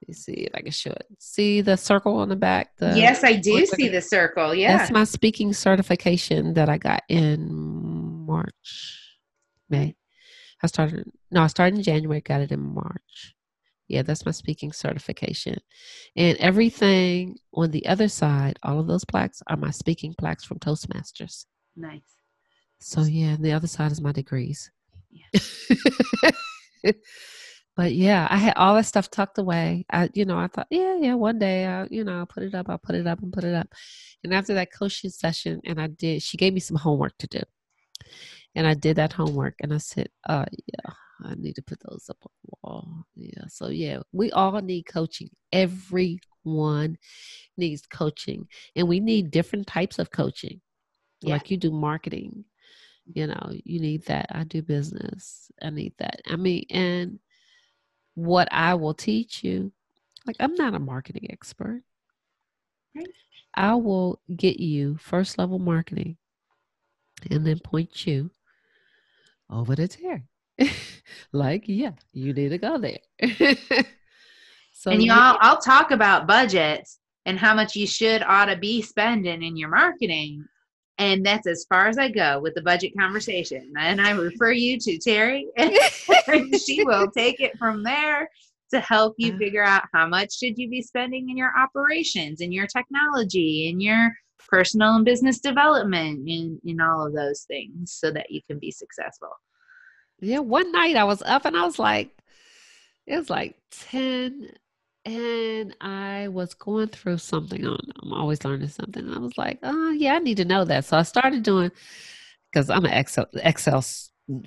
[0.03, 1.07] Let me see if I can show it.
[1.19, 2.77] See the circle on the back?
[2.79, 4.55] The yes, I do see the circle.
[4.55, 4.79] Yeah.
[4.79, 7.53] That's my speaking certification that I got in
[8.27, 8.99] March.
[9.69, 9.97] May.
[10.63, 13.35] I started no, I started in January, got it in March.
[13.89, 15.59] Yeah, that's my speaking certification.
[16.17, 20.61] And everything on the other side, all of those plaques are my speaking plaques from
[20.61, 21.47] Toastmasters.
[21.77, 22.17] Nice.
[22.81, 24.71] So yeah, the other side is my degrees.
[25.11, 25.41] Yeah.
[27.77, 29.87] but yeah, I had all that stuff tucked away.
[29.91, 32.55] I, you know, I thought, yeah, yeah, one day, I, you know, I'll put it
[32.55, 33.69] up, I'll put it up and put it up.
[34.25, 37.41] And after that coaching session, and I did, she gave me some homework to do.
[38.55, 40.93] And I did that homework and I said, uh, yeah,
[41.25, 43.07] I need to put those up on the wall.
[43.15, 43.45] Yeah.
[43.49, 45.31] So yeah, we all need coaching.
[45.53, 46.99] Everyone
[47.57, 48.49] needs coaching.
[48.75, 50.61] And we need different types of coaching.
[51.23, 51.35] Yeah.
[51.35, 52.45] Like you do marketing.
[53.13, 54.27] You know, you need that.
[54.31, 55.51] I do business.
[55.63, 56.21] I need that.
[56.29, 57.19] I mean, and
[58.15, 59.73] what I will teach you,
[60.27, 61.83] like I'm not a marketing expert.
[62.95, 63.09] Right.
[63.55, 66.17] I will get you first level marketing
[67.31, 68.31] and then point you
[69.51, 70.23] over to Terri.
[71.33, 72.99] like, yeah, you need to go there.
[74.73, 78.83] so and y'all, I'll talk about budgets and how much you should ought to be
[78.83, 80.45] spending in your marketing.
[81.01, 83.73] And that's as far as I go with the budget conversation.
[83.79, 88.29] And I refer you to Terri, and she will take it from there
[88.71, 89.39] to help you uh.
[89.39, 93.81] figure out how much should you be spending in your operations, in your technology, in
[93.81, 94.13] your
[94.47, 98.71] personal and business development, in in all of those things, so that you can be
[98.71, 99.31] successful.
[100.21, 102.15] Yeah, one night I was up and I was like,
[103.07, 103.57] it was like
[103.89, 104.53] 10
[105.11, 109.05] and I was going through something on I'm always learning something.
[109.05, 110.85] And I was like, oh yeah, I need to know that.
[110.85, 111.71] So I started doing
[112.51, 113.85] because I'm an Excel Excel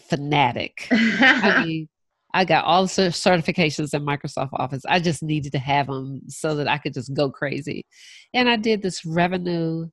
[0.09, 0.88] fanatic.
[0.91, 1.89] I mean,
[2.34, 4.84] I got all the certifications in Microsoft Office.
[4.88, 7.86] I just needed to have them so that I could just go crazy.
[8.34, 9.88] And I did this revenue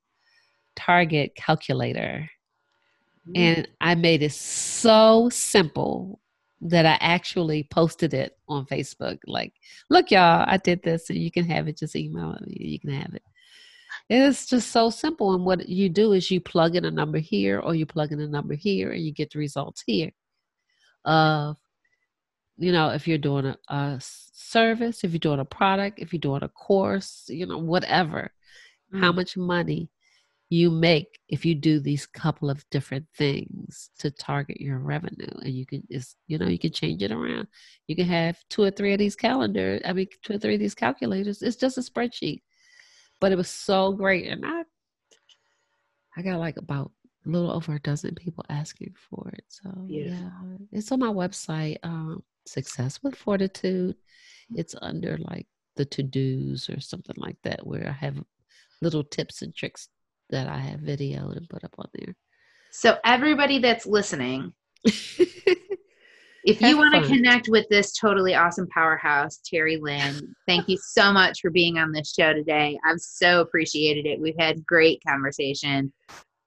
[0.77, 2.31] target calculator
[3.35, 3.73] and mm-hmm.
[3.81, 6.20] I made it so simple
[6.63, 9.19] that I actually posted it on Facebook.
[9.27, 9.55] Like,
[9.89, 11.79] look, y'all, I did this, and you can have it.
[11.79, 13.23] Just email me, you can have it.
[14.09, 15.35] It's just so simple.
[15.35, 18.21] And what you do is you plug in a number here, or you plug in
[18.21, 20.11] a number here, and you get the results here.
[21.05, 21.57] Of,
[22.59, 26.21] you know, if you're doing a, a service, if you're doing a product, if you're
[26.21, 28.33] doing a course, you know, whatever,
[28.93, 29.01] mm.
[29.01, 29.89] how much money
[30.51, 35.55] you make if you do these couple of different things to target your revenue and
[35.55, 37.47] you can just you know you can change it around.
[37.87, 40.61] You can have two or three of these calendars i mean two or three of
[40.61, 41.41] these calculators.
[41.41, 42.43] It's just a spreadsheet.
[43.21, 44.65] But it was so great and i
[46.17, 46.91] i got like about
[47.27, 49.45] a little over a dozen people asking for it.
[49.47, 50.19] So Beautiful.
[50.19, 53.95] yeah it's on my website um success with fortitude.
[54.57, 55.47] It's under like
[55.77, 58.21] the to-dos or something like that where i have
[58.83, 59.89] little tips and tricks
[60.31, 62.15] that I have videoed and put up on there.
[62.71, 64.53] So everybody that's listening,
[64.85, 65.19] if
[66.61, 71.41] you want to connect with this totally awesome powerhouse, Terri Lynn, thank you so much
[71.41, 72.79] for being on this show today.
[72.87, 74.21] I've so appreciated it.
[74.21, 75.93] We've had great conversation,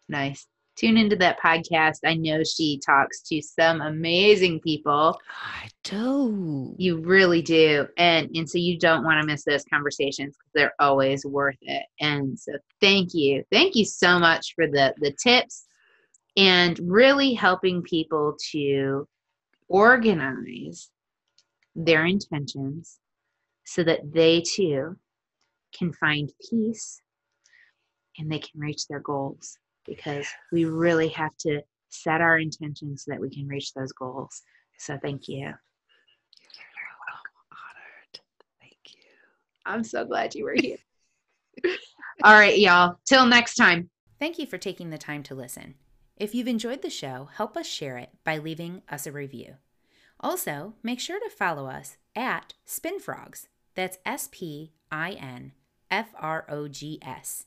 [0.09, 0.47] Nice.
[0.75, 1.99] Tune into that podcast.
[2.05, 5.21] I know she talks to some amazing people.
[5.31, 6.75] I do.
[6.79, 7.87] You really do.
[7.99, 11.85] And and so you don't want to miss those conversations because they're always worth it.
[12.01, 13.45] And so thank you.
[13.53, 15.67] Thank you so much for the the tips
[16.37, 19.07] and really helping people to
[19.69, 20.91] organize
[21.75, 22.99] their intentions
[23.65, 24.97] so that they too
[25.77, 27.01] can find peace
[28.19, 29.57] and they can reach their goals
[29.87, 34.43] because we really have to set our intentions so that we can reach those goals.
[34.79, 35.47] So thank you.
[37.51, 38.21] Honored.
[38.61, 39.01] Thank you.
[39.67, 40.79] I'm so glad you were here.
[42.25, 42.99] All right, y'all.
[43.07, 43.91] Till next time.
[44.19, 45.75] Thank you for taking the time to listen.
[46.17, 49.57] If you've enjoyed the show, help us share it by leaving us a review.
[50.21, 53.49] Also, make sure to follow us at Spinfrogs.
[53.75, 55.53] That's S P I N
[55.91, 57.47] F R O G S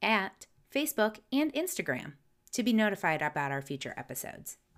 [0.00, 2.12] at Facebook and Instagram
[2.52, 4.56] to be notified about our future episodes.